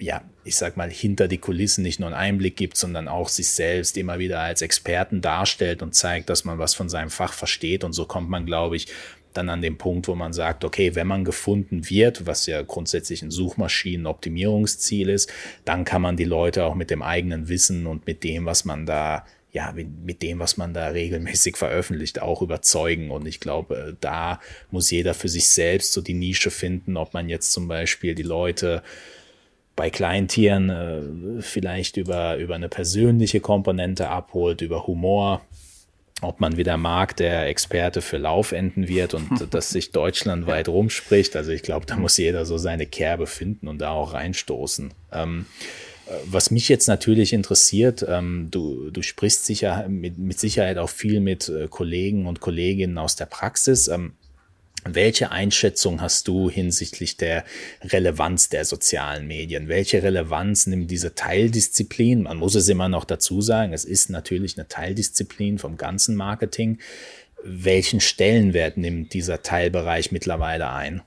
[0.00, 3.48] ja, ich sag mal, hinter die Kulissen nicht nur einen Einblick gibt, sondern auch sich
[3.50, 7.84] selbst immer wieder als Experten darstellt und zeigt, dass man was von seinem Fach versteht.
[7.84, 8.88] Und so kommt man, glaube ich,
[9.34, 13.22] dann an den Punkt, wo man sagt, okay, wenn man gefunden wird, was ja grundsätzlich
[13.22, 15.30] ein Suchmaschinenoptimierungsziel ist,
[15.64, 18.86] dann kann man die Leute auch mit dem eigenen Wissen und mit dem, was man
[18.86, 23.10] da ja, mit dem, was man da regelmäßig veröffentlicht, auch überzeugen.
[23.10, 24.40] Und ich glaube, da
[24.70, 28.22] muss jeder für sich selbst so die Nische finden, ob man jetzt zum Beispiel die
[28.22, 28.84] Leute
[29.80, 35.40] bei Kleintieren äh, vielleicht über, über eine persönliche Komponente abholt, über Humor.
[36.20, 41.34] Ob man wieder mag, der Experte für Laufenden wird und dass sich deutschlandweit rumspricht.
[41.34, 44.92] Also ich glaube, da muss jeder so seine Kerbe finden und da auch reinstoßen.
[45.14, 45.46] Ähm,
[46.06, 50.90] äh, was mich jetzt natürlich interessiert, ähm, du, du sprichst sicher mit, mit Sicherheit auch
[50.90, 53.88] viel mit äh, Kollegen und Kolleginnen aus der Praxis.
[53.88, 54.12] Ähm,
[54.84, 57.44] welche Einschätzung hast du hinsichtlich der
[57.82, 59.68] Relevanz der sozialen Medien?
[59.68, 62.22] Welche Relevanz nimmt diese Teildisziplin?
[62.22, 66.78] Man muss es immer noch dazu sagen, es ist natürlich eine Teildisziplin vom ganzen Marketing.
[67.42, 71.02] Welchen Stellenwert nimmt dieser Teilbereich mittlerweile ein?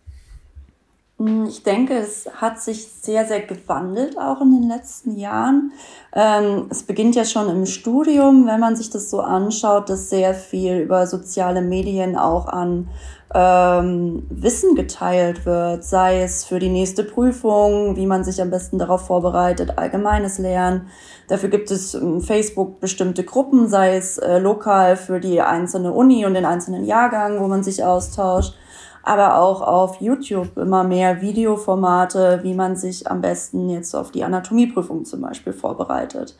[1.47, 5.71] Ich denke, es hat sich sehr, sehr gewandelt auch in den letzten Jahren.
[6.11, 10.33] Ähm, es beginnt ja schon im Studium, wenn man sich das so anschaut, dass sehr
[10.33, 12.89] viel über soziale Medien auch an
[13.33, 18.77] ähm, Wissen geteilt wird, sei es für die nächste Prüfung, wie man sich am besten
[18.77, 20.87] darauf vorbereitet, allgemeines Lernen.
[21.27, 26.25] Dafür gibt es in Facebook bestimmte Gruppen, sei es äh, lokal für die einzelne Uni
[26.25, 28.55] und den einzelnen Jahrgang, wo man sich austauscht
[29.03, 34.23] aber auch auf YouTube immer mehr Videoformate, wie man sich am besten jetzt auf die
[34.23, 36.37] Anatomieprüfung zum Beispiel vorbereitet.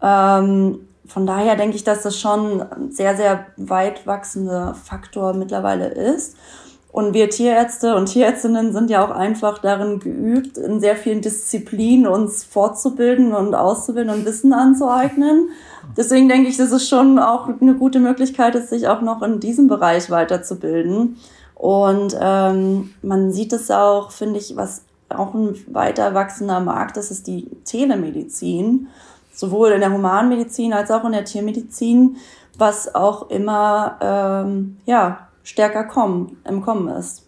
[0.00, 5.88] Ähm, von daher denke ich, dass das schon ein sehr, sehr weit wachsender Faktor mittlerweile
[5.88, 6.36] ist.
[6.96, 12.06] Und wir Tierärzte und Tierärztinnen sind ja auch einfach darin geübt, in sehr vielen Disziplinen
[12.06, 15.50] uns fortzubilden und auszubilden und Wissen anzueignen.
[15.94, 19.40] Deswegen denke ich, dass es schon auch eine gute Möglichkeit ist, sich auch noch in
[19.40, 21.18] diesem Bereich weiterzubilden.
[21.54, 27.10] Und ähm, man sieht es auch, finde ich, was auch ein weiter wachsender Markt ist,
[27.10, 28.88] ist die Telemedizin,
[29.36, 32.16] sowohl in der Humanmedizin als auch in der Tiermedizin,
[32.58, 37.22] was auch immer ähm, ja, stärker kommen, im Kommen ist.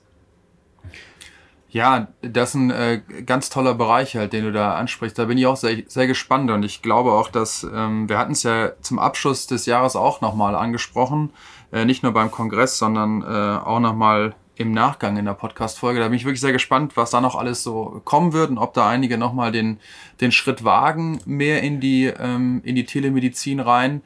[1.70, 5.18] Ja, das ist ein äh, ganz toller Bereich halt, den du da ansprichst.
[5.18, 8.32] Da bin ich auch sehr, sehr gespannt und ich glaube auch, dass ähm, wir hatten
[8.32, 11.30] es ja zum Abschluss des Jahres auch nochmal angesprochen,
[11.70, 16.00] äh, nicht nur beim Kongress, sondern äh, auch nochmal im Nachgang in der Podcast-Folge.
[16.00, 18.74] Da bin ich wirklich sehr gespannt, was da noch alles so kommen wird und ob
[18.74, 19.78] da einige nochmal den,
[20.20, 24.02] den Schritt wagen, mehr in die, ähm, in die Telemedizin rein.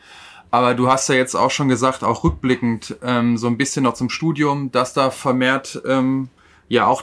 [0.50, 3.94] Aber du hast ja jetzt auch schon gesagt, auch rückblickend ähm, so ein bisschen noch
[3.94, 6.28] zum Studium, dass da vermehrt ähm,
[6.68, 7.02] ja auch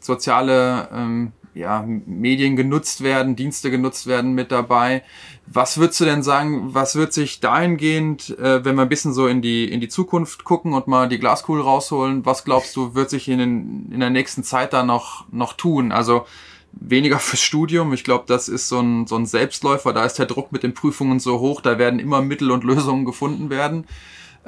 [0.00, 5.02] soziale ähm, ja, Medien genutzt werden, Dienste genutzt werden mit dabei.
[5.46, 9.26] Was würdest du denn sagen, was wird sich dahingehend, äh, wenn wir ein bisschen so
[9.26, 13.08] in die, in die Zukunft gucken und mal die Glaskugel rausholen, was glaubst du, wird
[13.08, 15.92] sich in, den, in der nächsten Zeit da noch, noch tun?
[15.92, 16.26] Also
[16.72, 17.94] weniger fürs Studium.
[17.94, 19.94] Ich glaube, das ist so ein, so ein Selbstläufer.
[19.94, 23.06] Da ist der Druck mit den Prüfungen so hoch, da werden immer Mittel und Lösungen
[23.06, 23.86] gefunden werden.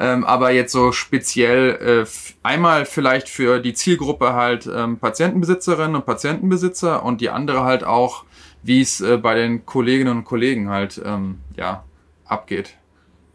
[0.00, 2.08] Ähm, aber jetzt so speziell äh,
[2.44, 8.24] einmal vielleicht für die Zielgruppe halt ähm, Patientenbesitzerinnen und Patientenbesitzer und die andere halt auch,
[8.62, 11.82] wie es äh, bei den Kolleginnen und Kollegen halt ähm, ja
[12.26, 12.76] abgeht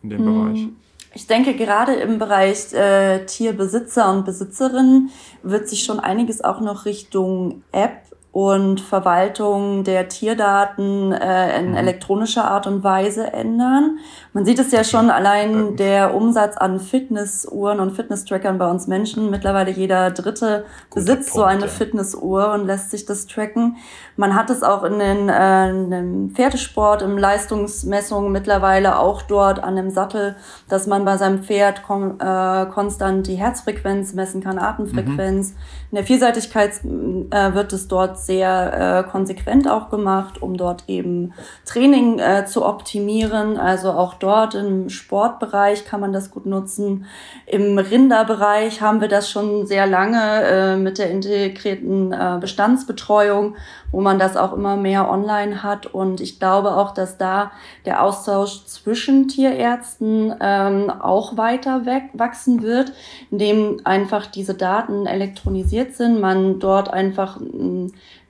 [0.04, 0.26] in dem hm.
[0.26, 0.68] Bereich.
[1.16, 5.12] Ich denke, gerade im Bereich äh, Tierbesitzer und Besitzerinnen
[5.44, 8.04] wird sich schon einiges auch noch Richtung App
[8.34, 11.78] und Verwaltung der Tierdaten äh, in mhm.
[11.78, 14.00] elektronischer Art und Weise ändern.
[14.34, 19.30] Man sieht es ja schon allein der Umsatz an Fitnessuhren und Fitnesstrackern bei uns Menschen.
[19.30, 21.68] Mittlerweile jeder Dritte besitzt Punkt, so eine ja.
[21.68, 23.78] Fitnessuhr und lässt sich das tracken.
[24.18, 29.64] Man hat es auch in den äh, in dem Pferdesport, im Leistungsmessungen mittlerweile auch dort
[29.64, 30.36] an dem Sattel,
[30.70, 35.52] dass man bei seinem Pferd kon äh, konstant die Herzfrequenz messen kann, Atemfrequenz.
[35.52, 35.58] Mhm.
[35.94, 41.36] In der Vielseitigkeit äh, wird es dort sehr äh, konsequent auch gemacht, um dort eben
[41.66, 43.58] Training äh, zu optimieren.
[43.58, 47.06] Also auch dort im Sportbereich kann man das gut nutzen.
[47.46, 53.56] Im Rinderbereich haben wir das schon sehr lange äh, mit der integrierten äh, Bestandsbetreuung,
[53.94, 55.86] wo man das auch immer mehr online hat.
[55.86, 57.52] Und ich glaube auch, dass da
[57.86, 62.92] der Austausch zwischen Tierärzten ähm, auch weiter weg, wachsen wird,
[63.32, 67.40] indem einfach diese Daten elektronisiert sind, man dort einfach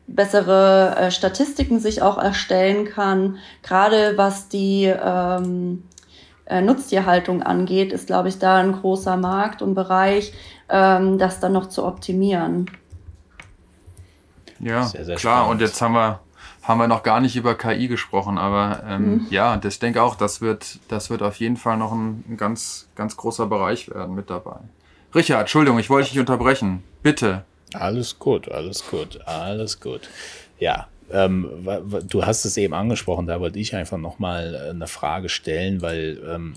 [0.05, 3.38] bessere äh, Statistiken sich auch erstellen kann.
[3.61, 5.84] Gerade was die ähm,
[6.45, 10.34] äh, Nutztierhaltung angeht, ist, glaube ich, da ein großer Markt und Bereich,
[10.68, 12.70] ähm, das dann noch zu optimieren.
[14.66, 15.43] Ja, sehr, sehr klar.
[15.43, 15.51] Spannend.
[15.51, 16.20] Und jetzt haben wir,
[16.61, 19.28] haben wir noch gar nicht über KI gesprochen, aber ähm, mhm.
[19.30, 22.38] ja, das, ich denke auch, das wird, das wird auf jeden Fall noch ein, ein
[22.38, 24.57] ganz, ganz großer Bereich werden mit dabei.
[25.14, 26.84] Richard, Entschuldigung, ich wollte dich unterbrechen.
[27.03, 27.43] Bitte.
[27.74, 30.09] Alles gut, alles gut, alles gut.
[30.59, 31.68] Ja, ähm,
[32.07, 36.20] du hast es eben angesprochen, da wollte ich einfach nochmal äh, eine Frage stellen, weil
[36.28, 36.53] ähm,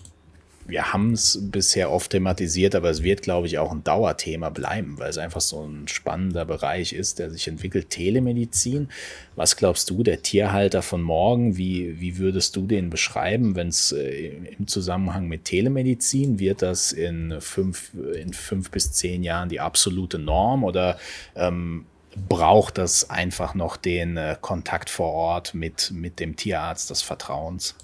[0.69, 4.99] wir haben es bisher oft thematisiert, aber es wird, glaube ich, auch ein Dauerthema bleiben,
[4.99, 7.91] weil es einfach so ein spannender Bereich ist, der sich entwickelt.
[7.91, 8.89] Telemedizin.
[9.37, 13.93] Was glaubst du, der Tierhalter von morgen, wie, wie würdest du den beschreiben, wenn es
[13.93, 19.61] äh, im Zusammenhang mit Telemedizin wird das in fünf, in fünf bis zehn Jahren die
[19.61, 20.99] absolute Norm oder
[21.37, 21.87] ähm,
[22.29, 27.75] braucht das einfach noch den äh, Kontakt vor Ort mit, mit dem Tierarzt des Vertrauens?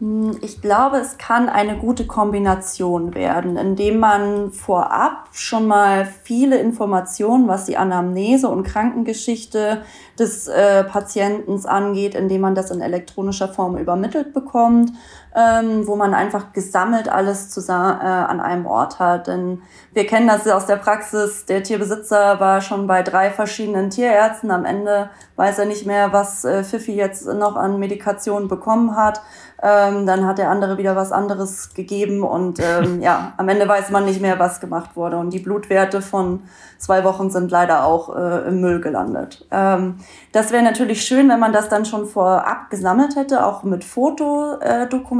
[0.00, 6.58] Hm, ich glaube, es kann eine gute Kombination werden, indem man vorab schon mal viele
[6.58, 9.82] Informationen, was die Anamnese und Krankengeschichte
[10.18, 14.90] des äh, Patienten angeht, indem man das in elektronischer Form übermittelt bekommt,
[15.34, 19.26] ähm, wo man einfach gesammelt alles zusammen, äh, an einem Ort hat.
[19.26, 19.62] Denn
[19.92, 24.50] wir kennen das aus der Praxis, der Tierbesitzer war schon bei drei verschiedenen Tierärzten.
[24.50, 29.20] Am Ende weiß er nicht mehr, was äh, Fifi jetzt noch an Medikation bekommen hat.
[29.62, 33.90] Ähm, dann hat der andere wieder was anderes gegeben und ähm, ja, am Ende weiß
[33.90, 35.18] man nicht mehr, was gemacht wurde.
[35.18, 36.44] Und die Blutwerte von
[36.78, 39.46] zwei Wochen sind leider auch äh, im Müll gelandet.
[39.50, 39.96] Ähm,
[40.32, 45.19] das wäre natürlich schön, wenn man das dann schon vorab gesammelt hätte, auch mit Fotodokumentation,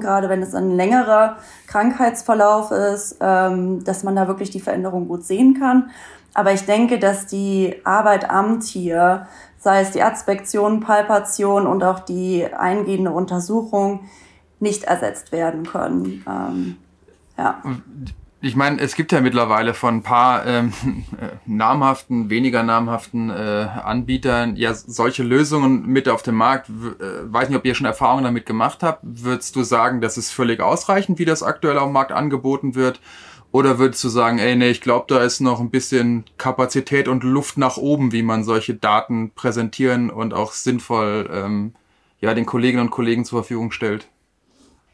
[0.00, 1.36] gerade wenn es ein längerer
[1.66, 5.90] Krankheitsverlauf ist, ähm, dass man da wirklich die Veränderung gut sehen kann.
[6.34, 9.26] Aber ich denke, dass die Arbeit am Tier
[9.60, 14.08] sei es die Aspektion, Palpation und auch die eingehende Untersuchung,
[14.58, 16.24] nicht ersetzt werden können.
[16.28, 16.76] Ähm,
[17.38, 17.62] ja.
[18.42, 20.72] Ich meine, es gibt ja mittlerweile von ein paar ähm,
[21.20, 26.70] äh, namhaften, weniger namhaften äh, Anbietern ja solche Lösungen mit auf dem Markt.
[26.70, 29.02] Äh, weiß nicht, ob ihr schon Erfahrungen damit gemacht habt.
[29.02, 33.00] Würdest du sagen, das ist völlig ausreichend, wie das aktuell auf dem Markt angeboten wird?
[33.52, 37.24] Oder würdest du sagen, ey, nee, ich glaube, da ist noch ein bisschen Kapazität und
[37.24, 41.74] Luft nach oben, wie man solche Daten präsentieren und auch sinnvoll ähm,
[42.20, 44.08] ja, den Kolleginnen und Kollegen zur Verfügung stellt?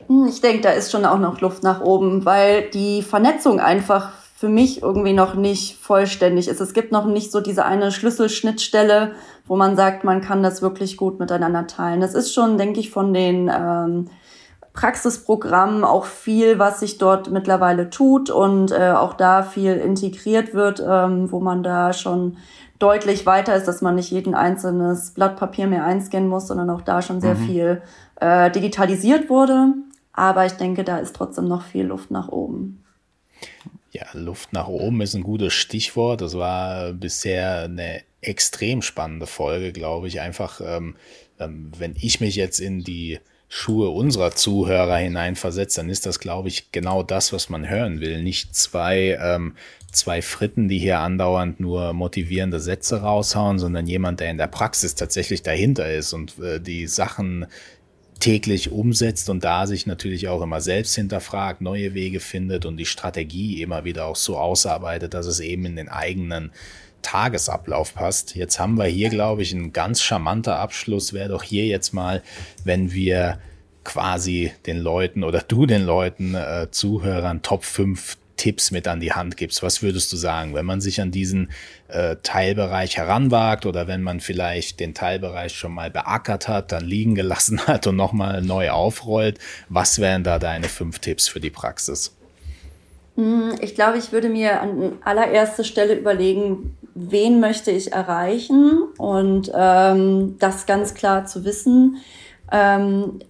[0.09, 4.13] Hm, ich denke, da ist schon auch noch Luft nach oben, weil die Vernetzung einfach
[4.37, 6.61] für mich irgendwie noch nicht vollständig ist.
[6.61, 9.13] Es gibt noch nicht so diese eine Schlüsselschnittstelle,
[9.47, 12.01] wo man sagt, man kann das wirklich gut miteinander teilen.
[12.01, 14.11] Das ist schon, denke ich, von den ähm,
[14.75, 20.85] Praxisprogramm auch viel, was sich dort mittlerweile tut und äh, auch da viel integriert wird,
[20.87, 22.37] ähm, wo man da schon
[22.79, 26.83] deutlich weiter ist, dass man nicht jeden einzelnes Blatt Papier mehr einscannen muss, sondern auch
[26.83, 27.47] da schon sehr mhm.
[27.47, 27.83] viel
[28.21, 29.73] äh, digitalisiert wurde.
[30.17, 32.83] Aber ich denke, da ist trotzdem noch viel Luft nach oben.
[33.93, 36.23] Ja, Luft nach oben ist ein gutes Stichwort.
[36.23, 40.21] Das war bisher eine extrem spannende Folge, glaube ich.
[40.21, 40.97] Einfach, ähm,
[41.39, 46.49] ähm, wenn ich mich jetzt in die Schuhe unserer Zuhörer hineinversetzt, dann ist das, glaube
[46.49, 48.23] ich, genau das, was man hören will.
[48.23, 49.55] Nicht zwei, ähm,
[49.93, 54.95] zwei Fritten, die hier andauernd nur motivierende Sätze raushauen, sondern jemand, der in der Praxis
[54.95, 57.47] tatsächlich dahinter ist und äh, die Sachen
[58.21, 62.87] täglich umsetzt und da sich natürlich auch immer selbst hinterfragt, neue Wege findet und die
[62.87, 66.51] Strategie immer wieder auch so ausarbeitet, dass es eben in den eigenen
[67.03, 68.35] Tagesablauf passt.
[68.35, 71.13] Jetzt haben wir hier, glaube ich, ein ganz charmanter Abschluss.
[71.13, 72.23] Wäre doch hier jetzt mal,
[72.65, 73.39] wenn wir
[73.85, 79.13] quasi den Leuten oder du den Leuten, äh, Zuhörern, Top 5 Tipps mit an die
[79.13, 79.63] Hand gibst.
[79.63, 81.51] Was würdest du sagen, wenn man sich an diesen
[81.89, 87.15] äh, Teilbereich heranwagt oder wenn man vielleicht den Teilbereich schon mal beackert hat, dann liegen
[87.15, 89.39] gelassen hat und nochmal neu aufrollt?
[89.69, 92.15] Was wären da deine fünf Tipps für die Praxis?
[93.17, 99.51] Hm, ich glaube, ich würde mir an allererster Stelle überlegen, wen möchte ich erreichen und
[99.55, 101.97] ähm, das ganz klar zu wissen.
[102.53, 103.21] Ähm,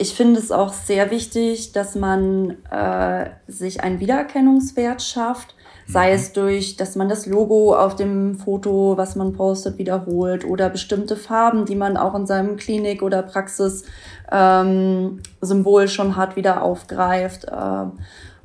[0.00, 5.54] ich finde es auch sehr wichtig, dass man äh, sich einen Wiedererkennungswert schafft,
[5.86, 6.14] sei mhm.
[6.14, 11.16] es durch, dass man das Logo auf dem Foto, was man postet, wiederholt oder bestimmte
[11.16, 17.44] Farben, die man auch in seinem Klinik- oder Praxissymbol ähm, schon hat, wieder aufgreift.
[17.44, 17.84] Äh,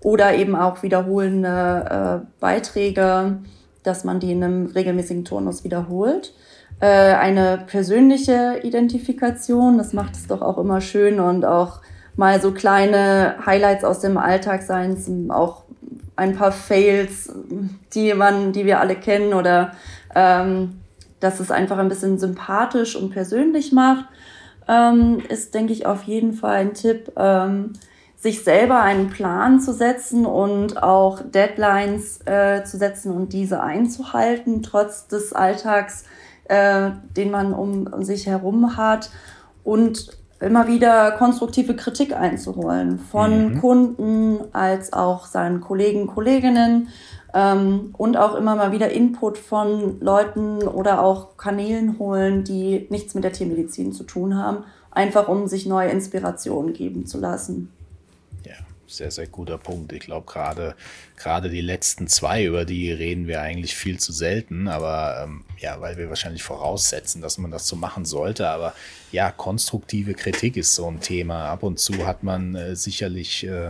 [0.01, 3.37] oder eben auch wiederholende äh, Beiträge,
[3.81, 6.33] dass man die in einem regelmäßigen Turnus wiederholt.
[6.85, 11.81] Äh, eine persönliche Identifikation, das macht es doch auch immer schön und auch
[12.15, 15.63] mal so kleine Highlights aus dem Alltag sein, auch
[16.15, 17.33] ein paar Fails,
[17.95, 19.71] die man, die wir alle kennen oder
[20.13, 20.79] ähm,
[21.19, 24.05] dass es einfach ein bisschen sympathisch und persönlich macht,
[24.67, 27.11] ähm, ist, denke ich, auf jeden Fall ein Tipp.
[27.17, 27.73] Ähm,
[28.15, 34.63] sich selber einen Plan zu setzen und auch Deadlines äh, zu setzen und diese einzuhalten,
[34.63, 36.05] trotz des Alltags,
[36.45, 39.09] äh, den man um, um sich herum hat
[39.63, 43.61] und immer wieder konstruktive Kritik einzuholen von mhm.
[43.61, 46.89] Kunden als auch seinen Kollegen, Kolleginnen
[47.33, 53.15] ähm, und auch immer mal wieder Input von Leuten oder auch Kanälen holen, die nichts
[53.15, 57.71] mit der Tiermedizin zu tun haben, einfach um sich neue Inspirationen geben zu lassen.
[58.87, 59.93] Sehr, sehr guter Punkt.
[59.93, 60.75] Ich glaube, gerade
[61.17, 65.81] gerade die letzten zwei, über die reden wir eigentlich viel zu selten, aber ähm, ja,
[65.81, 68.47] weil wir wahrscheinlich voraussetzen, dass man das so machen sollte.
[68.47, 68.75] Aber
[69.11, 71.49] ja, konstruktive Kritik ist so ein Thema.
[71.49, 73.67] Ab und zu hat man äh, sicherlich äh,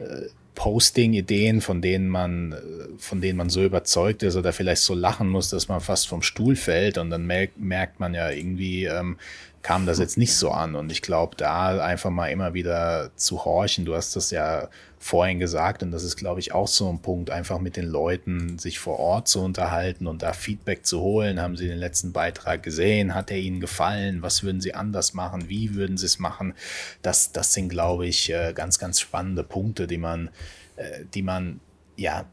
[0.00, 0.28] äh
[0.58, 2.56] Posting-Ideen, von denen man, äh,
[2.98, 6.20] von denen man so überzeugt ist oder vielleicht so lachen muss, dass man fast vom
[6.20, 9.18] Stuhl fällt und dann merkt, merkt man ja irgendwie, ähm,
[9.62, 10.74] kam das jetzt nicht so an.
[10.74, 15.38] Und ich glaube, da einfach mal immer wieder zu horchen, du hast das ja vorhin
[15.38, 18.78] gesagt und das ist, glaube ich, auch so ein Punkt, einfach mit den Leuten sich
[18.78, 21.40] vor Ort zu unterhalten und da Feedback zu holen.
[21.40, 23.14] Haben Sie den letzten Beitrag gesehen?
[23.14, 24.22] Hat er Ihnen gefallen?
[24.22, 25.48] Was würden Sie anders machen?
[25.48, 26.54] Wie würden Sie es machen?
[27.02, 30.30] Das, das sind, glaube ich, äh, ganz, ganz spannende Punkte, die man,
[30.76, 31.60] äh, die man
[31.96, 32.26] ja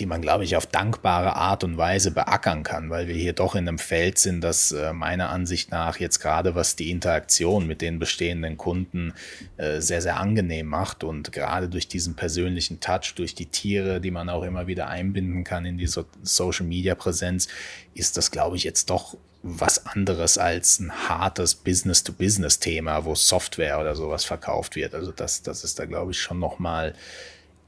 [0.00, 3.54] die man, glaube ich, auf dankbare Art und Weise beackern kann, weil wir hier doch
[3.54, 7.82] in einem Feld sind, das äh, meiner Ansicht nach jetzt gerade was die Interaktion mit
[7.82, 9.12] den bestehenden Kunden
[9.58, 14.10] äh, sehr, sehr angenehm macht und gerade durch diesen persönlichen Touch, durch die Tiere, die
[14.10, 17.48] man auch immer wieder einbinden kann in die so Social-Media-Präsenz,
[17.94, 23.94] ist das, glaube ich, jetzt doch was anderes als ein hartes Business-to-Business-Thema, wo Software oder
[23.94, 24.94] sowas verkauft wird.
[24.94, 26.94] Also das, das ist da, glaube ich, schon nochmal mal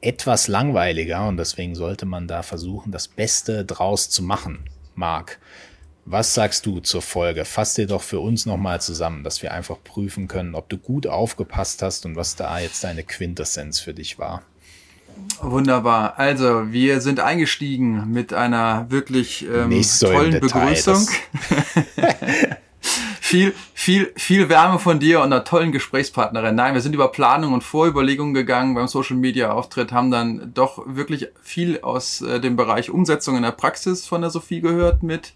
[0.03, 4.65] etwas langweiliger und deswegen sollte man da versuchen, das Beste draus zu machen.
[4.95, 5.39] Marc,
[6.05, 7.45] was sagst du zur Folge?
[7.45, 11.07] Fass dir doch für uns nochmal zusammen, dass wir einfach prüfen können, ob du gut
[11.07, 14.43] aufgepasst hast und was da jetzt deine Quintessenz für dich war.
[15.41, 16.19] Wunderbar.
[16.19, 21.07] Also, wir sind eingestiegen mit einer wirklich ähm, tollen Begrüßung.
[23.33, 26.55] viel, viel, viel Wärme von dir und einer tollen Gesprächspartnerin.
[26.55, 30.83] Nein, wir sind über Planung und Vorüberlegungen gegangen beim Social Media Auftritt, haben dann doch
[30.87, 35.33] wirklich viel aus äh, dem Bereich Umsetzung in der Praxis von der Sophie gehört mit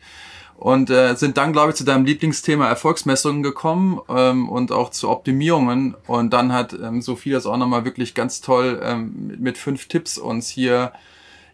[0.57, 5.09] und äh, sind dann, glaube ich, zu deinem Lieblingsthema Erfolgsmessungen gekommen ähm, und auch zu
[5.09, 5.97] Optimierungen.
[6.07, 10.19] Und dann hat ähm, Sophie das auch nochmal wirklich ganz toll ähm, mit fünf Tipps
[10.19, 10.93] uns hier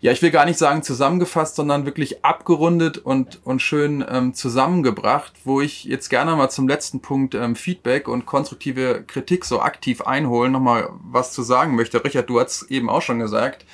[0.03, 5.33] ja, ich will gar nicht sagen zusammengefasst, sondern wirklich abgerundet und, und schön ähm, zusammengebracht,
[5.45, 10.03] wo ich jetzt gerne mal zum letzten Punkt ähm, Feedback und konstruktive Kritik so aktiv
[10.03, 12.05] einholen, nochmal was zu sagen möchte.
[12.05, 13.65] Richard, du hast eben auch schon gesagt,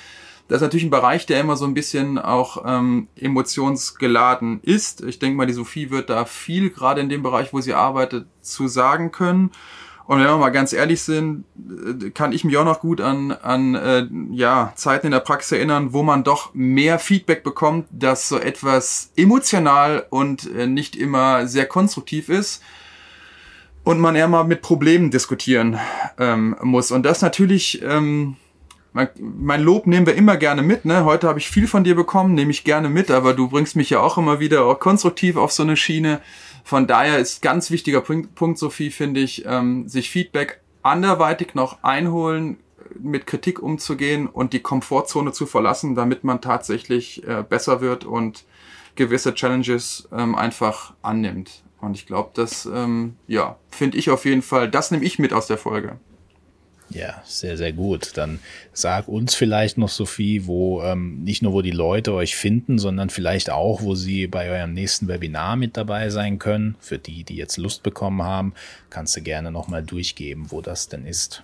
[0.47, 5.01] das ist natürlich ein Bereich, der immer so ein bisschen auch ähm, emotionsgeladen ist.
[5.01, 8.27] Ich denke mal, die Sophie wird da viel, gerade in dem Bereich, wo sie arbeitet,
[8.41, 9.49] zu sagen können.
[10.09, 13.31] Und wenn wir mal ganz ehrlich sind, äh, kann ich mich auch noch gut an,
[13.31, 18.27] an äh, ja, Zeiten in der Praxis erinnern, wo man doch mehr Feedback bekommt, das
[18.27, 22.63] so etwas emotional und äh, nicht immer sehr konstruktiv ist
[23.83, 25.77] und man eher mal mit Problemen diskutieren
[26.17, 26.89] ähm, muss.
[26.89, 28.35] Und das natürlich, ähm,
[28.93, 30.85] mein, mein Lob nehmen wir immer gerne mit.
[30.85, 31.05] Ne?
[31.05, 33.91] Heute habe ich viel von dir bekommen, nehme ich gerne mit, aber du bringst mich
[33.91, 36.19] ja auch immer wieder auch konstruktiv auf so eine Schiene.
[36.63, 41.83] Von daher ist ganz wichtiger Punkt, Punkt Sophie, finde ich, ähm, sich Feedback anderweitig noch
[41.83, 42.57] einholen,
[42.97, 48.45] mit Kritik umzugehen und die Komfortzone zu verlassen, damit man tatsächlich äh, besser wird und
[48.95, 51.63] gewisse Challenges ähm, einfach annimmt.
[51.81, 55.33] Und ich glaube, das, ähm, ja, finde ich auf jeden Fall, das nehme ich mit
[55.33, 55.97] aus der Folge.
[56.91, 58.17] Ja, sehr, sehr gut.
[58.17, 58.39] Dann
[58.73, 63.09] sag uns vielleicht noch, Sophie, wo ähm, nicht nur, wo die Leute euch finden, sondern
[63.09, 66.75] vielleicht auch, wo sie bei eurem nächsten Webinar mit dabei sein können.
[66.79, 68.53] Für die, die jetzt Lust bekommen haben,
[68.89, 71.43] kannst du gerne nochmal durchgeben, wo das denn ist.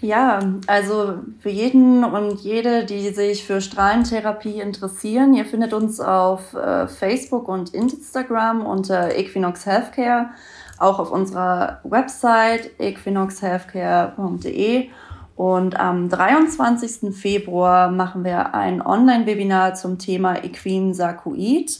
[0.00, 6.52] Ja, also für jeden und jede, die sich für Strahlentherapie interessieren, ihr findet uns auf
[6.52, 10.28] äh, Facebook und Instagram unter Equinox Healthcare
[10.78, 14.88] auch auf unserer Website equinoxhealthcare.de.
[15.36, 17.14] Und am 23.
[17.14, 21.78] Februar machen wir ein Online-Webinar zum Thema Equin Sarkoid.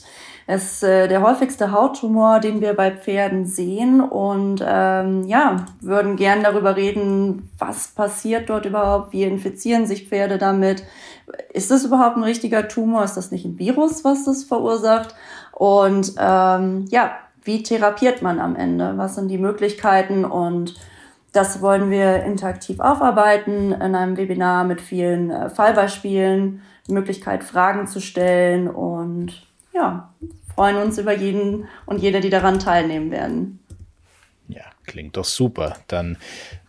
[0.49, 3.99] Es ist äh, der häufigste Hauttumor, den wir bei Pferden sehen.
[3.99, 10.37] Und ähm, ja, würden gern darüber reden, was passiert dort überhaupt, wie infizieren sich Pferde
[10.37, 10.83] damit.
[11.51, 13.03] Ist das überhaupt ein richtiger Tumor?
[13.03, 15.15] Ist das nicht ein Virus, was das verursacht?
[15.51, 17.11] Und ähm, ja,
[17.47, 18.93] wie therapiert man am Ende?
[18.97, 20.25] Was sind die Möglichkeiten?
[20.25, 20.75] Und
[21.31, 27.87] das wollen wir interaktiv aufarbeiten in einem Webinar mit vielen äh, Fallbeispielen, die Möglichkeit, Fragen
[27.87, 30.13] zu stellen und ja,
[30.53, 33.59] freuen uns über jeden und jede, die daran teilnehmen werden.
[34.87, 35.75] Klingt doch super.
[35.87, 36.17] Dann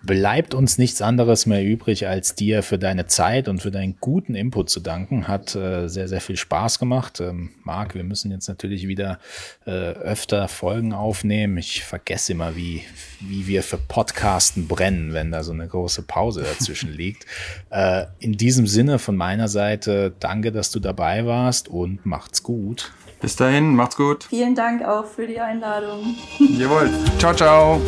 [0.03, 4.35] bleibt uns nichts anderes mehr übrig, als dir für deine Zeit und für deinen guten
[4.35, 5.29] Input zu danken.
[5.29, 7.21] Hat äh, sehr, sehr viel Spaß gemacht.
[7.21, 9.21] Ähm, Marc, wir müssen jetzt natürlich wieder
[9.67, 11.59] äh, öfter Folgen aufnehmen.
[11.59, 12.83] Ich vergesse immer, wie,
[13.21, 17.25] wie wir für Podcasten brennen, wenn da so eine große Pause dazwischen liegt.
[17.71, 22.93] Äh, in diesem Sinne von meiner Seite, danke, dass du dabei warst und macht's gut.
[23.21, 24.25] Bis dahin, macht's gut.
[24.25, 26.17] Vielen Dank auch für die Einladung.
[26.39, 26.91] Jawohl.
[27.19, 27.81] Ciao, ciao.